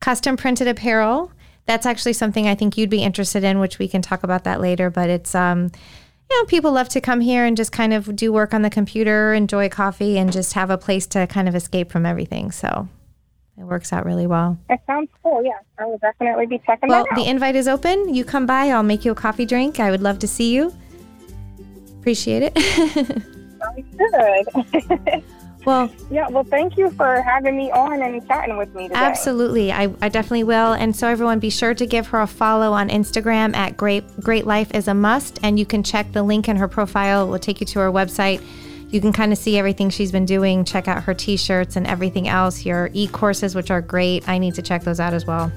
custom 0.00 0.36
printed 0.36 0.66
apparel. 0.66 1.30
That's 1.66 1.86
actually 1.86 2.14
something 2.14 2.48
I 2.48 2.56
think 2.56 2.76
you'd 2.76 2.90
be 2.90 3.04
interested 3.04 3.44
in, 3.44 3.60
which 3.60 3.78
we 3.78 3.86
can 3.86 4.02
talk 4.02 4.24
about 4.24 4.42
that 4.44 4.60
later. 4.60 4.90
But 4.90 5.08
it's 5.08 5.34
um, 5.34 5.70
you 6.30 6.40
know, 6.42 6.46
people 6.46 6.72
love 6.72 6.88
to 6.90 7.00
come 7.00 7.20
here 7.20 7.44
and 7.44 7.56
just 7.56 7.72
kind 7.72 7.92
of 7.92 8.16
do 8.16 8.32
work 8.32 8.54
on 8.54 8.62
the 8.62 8.70
computer, 8.70 9.34
enjoy 9.34 9.68
coffee, 9.68 10.18
and 10.18 10.32
just 10.32 10.54
have 10.54 10.70
a 10.70 10.78
place 10.78 11.06
to 11.08 11.26
kind 11.26 11.48
of 11.48 11.54
escape 11.54 11.90
from 11.92 12.06
everything. 12.06 12.50
So 12.50 12.88
it 13.58 13.64
works 13.64 13.92
out 13.92 14.04
really 14.04 14.26
well. 14.26 14.58
That 14.68 14.80
sounds 14.86 15.08
cool. 15.22 15.44
Yeah, 15.44 15.52
I 15.78 15.84
will 15.86 15.98
definitely 15.98 16.46
be 16.46 16.58
checking 16.66 16.88
Well, 16.88 17.04
that 17.04 17.12
out. 17.12 17.16
Well, 17.16 17.24
the 17.24 17.30
invite 17.30 17.56
is 17.56 17.68
open. 17.68 18.14
You 18.14 18.24
come 18.24 18.46
by, 18.46 18.70
I'll 18.70 18.82
make 18.82 19.04
you 19.04 19.12
a 19.12 19.14
coffee 19.14 19.46
drink. 19.46 19.78
I 19.78 19.90
would 19.90 20.02
love 20.02 20.18
to 20.20 20.28
see 20.28 20.54
you. 20.54 20.74
Appreciate 22.00 22.42
it. 22.42 22.58
Sounds 23.60 23.96
good. 23.96 25.24
well, 25.64 25.90
yeah. 26.10 26.28
Well, 26.28 26.44
thank 26.44 26.76
you 26.76 26.90
for 26.90 27.20
having 27.22 27.56
me 27.56 27.70
on 27.70 28.02
and 28.02 28.26
chatting 28.26 28.56
with 28.56 28.74
me 28.74 28.88
today. 28.88 29.00
absolutely. 29.00 29.72
I, 29.72 29.94
I 30.02 30.08
definitely 30.08 30.44
will. 30.44 30.72
And 30.72 30.94
so, 30.94 31.08
everyone, 31.08 31.38
be 31.38 31.50
sure 31.50 31.74
to 31.74 31.86
give 31.86 32.08
her 32.08 32.20
a 32.20 32.26
follow 32.26 32.72
on 32.72 32.88
Instagram 32.88 33.54
at 33.54 33.76
Great, 33.76 34.04
Great 34.20 34.46
Life 34.46 34.74
is 34.74 34.88
a 34.88 34.94
Must. 34.94 35.38
And 35.42 35.58
you 35.58 35.66
can 35.66 35.82
check 35.82 36.12
the 36.12 36.22
link 36.22 36.48
in 36.48 36.56
her 36.56 36.68
profile, 36.68 37.26
it 37.26 37.30
will 37.30 37.38
take 37.38 37.60
you 37.60 37.66
to 37.66 37.78
her 37.80 37.92
website. 37.92 38.44
You 38.88 39.00
can 39.00 39.12
kind 39.12 39.32
of 39.32 39.38
see 39.38 39.58
everything 39.58 39.90
she's 39.90 40.12
been 40.12 40.24
doing, 40.24 40.64
check 40.64 40.86
out 40.86 41.02
her 41.02 41.14
t 41.14 41.36
shirts 41.36 41.74
and 41.74 41.84
everything 41.86 42.28
else, 42.28 42.64
your 42.64 42.90
e 42.92 43.08
courses, 43.08 43.54
which 43.54 43.70
are 43.70 43.80
great. 43.80 44.28
I 44.28 44.38
need 44.38 44.54
to 44.54 44.62
check 44.62 44.84
those 44.84 45.00
out 45.00 45.12
as 45.12 45.26
well. 45.26 45.50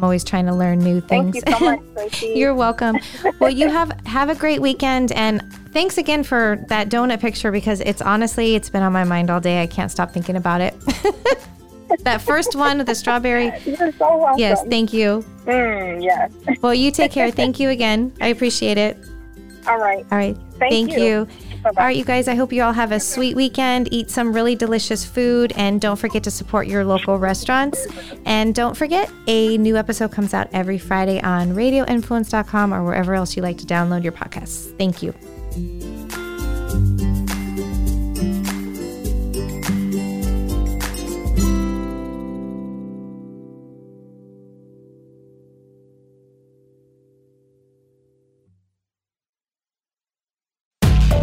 I'm 0.00 0.04
always 0.04 0.24
trying 0.24 0.46
to 0.46 0.54
learn 0.54 0.78
new 0.78 1.02
things. 1.02 1.34
Thank 1.42 1.46
you 1.46 1.58
so 1.58 1.60
much, 1.62 1.80
Tracy. 2.10 2.32
You're 2.34 2.54
welcome. 2.54 2.96
Well, 3.38 3.50
you 3.50 3.68
have 3.68 3.92
have 4.06 4.30
a 4.30 4.34
great 4.34 4.62
weekend 4.62 5.12
and 5.12 5.42
thanks 5.72 5.98
again 5.98 6.24
for 6.24 6.64
that 6.68 6.88
donut 6.88 7.20
picture 7.20 7.52
because 7.52 7.82
it's 7.82 8.00
honestly 8.00 8.54
it's 8.54 8.70
been 8.70 8.82
on 8.82 8.94
my 8.94 9.04
mind 9.04 9.28
all 9.28 9.40
day. 9.40 9.60
I 9.60 9.66
can't 9.66 9.90
stop 9.90 10.10
thinking 10.10 10.36
about 10.36 10.62
it. 10.62 10.74
that 12.00 12.22
first 12.22 12.56
one 12.56 12.78
with 12.78 12.86
the 12.86 12.94
strawberry. 12.94 13.52
You're 13.66 13.92
so 13.92 14.16
welcome. 14.16 14.38
Yes, 14.38 14.64
thank 14.70 14.94
you. 14.94 15.22
Mm, 15.44 16.02
yes. 16.02 16.32
Well, 16.62 16.72
you 16.72 16.90
take 16.90 17.12
care. 17.12 17.30
Thank 17.30 17.60
you 17.60 17.68
again. 17.68 18.10
I 18.22 18.28
appreciate 18.28 18.78
it. 18.78 18.96
All 19.66 19.76
right. 19.76 20.06
All 20.10 20.16
right. 20.16 20.34
Thank 20.58 20.92
you. 20.92 21.02
you. 21.02 21.28
Bye-bye. 21.62 21.80
All 21.80 21.86
right, 21.86 21.96
you 21.96 22.04
guys, 22.04 22.28
I 22.28 22.34
hope 22.34 22.52
you 22.52 22.62
all 22.62 22.72
have 22.72 22.92
a 22.92 23.00
sweet 23.00 23.36
weekend. 23.36 23.92
Eat 23.92 24.10
some 24.10 24.32
really 24.32 24.56
delicious 24.56 25.04
food 25.04 25.52
and 25.56 25.80
don't 25.80 25.96
forget 25.96 26.22
to 26.24 26.30
support 26.30 26.66
your 26.66 26.84
local 26.84 27.18
restaurants. 27.18 27.86
And 28.24 28.54
don't 28.54 28.76
forget, 28.76 29.10
a 29.26 29.58
new 29.58 29.76
episode 29.76 30.12
comes 30.12 30.32
out 30.34 30.48
every 30.52 30.78
Friday 30.78 31.20
on 31.20 31.54
radioinfluence.com 31.54 32.72
or 32.72 32.84
wherever 32.84 33.14
else 33.14 33.36
you 33.36 33.42
like 33.42 33.58
to 33.58 33.66
download 33.66 34.02
your 34.02 34.12
podcasts. 34.12 34.76
Thank 34.78 35.02
you. 35.02 35.99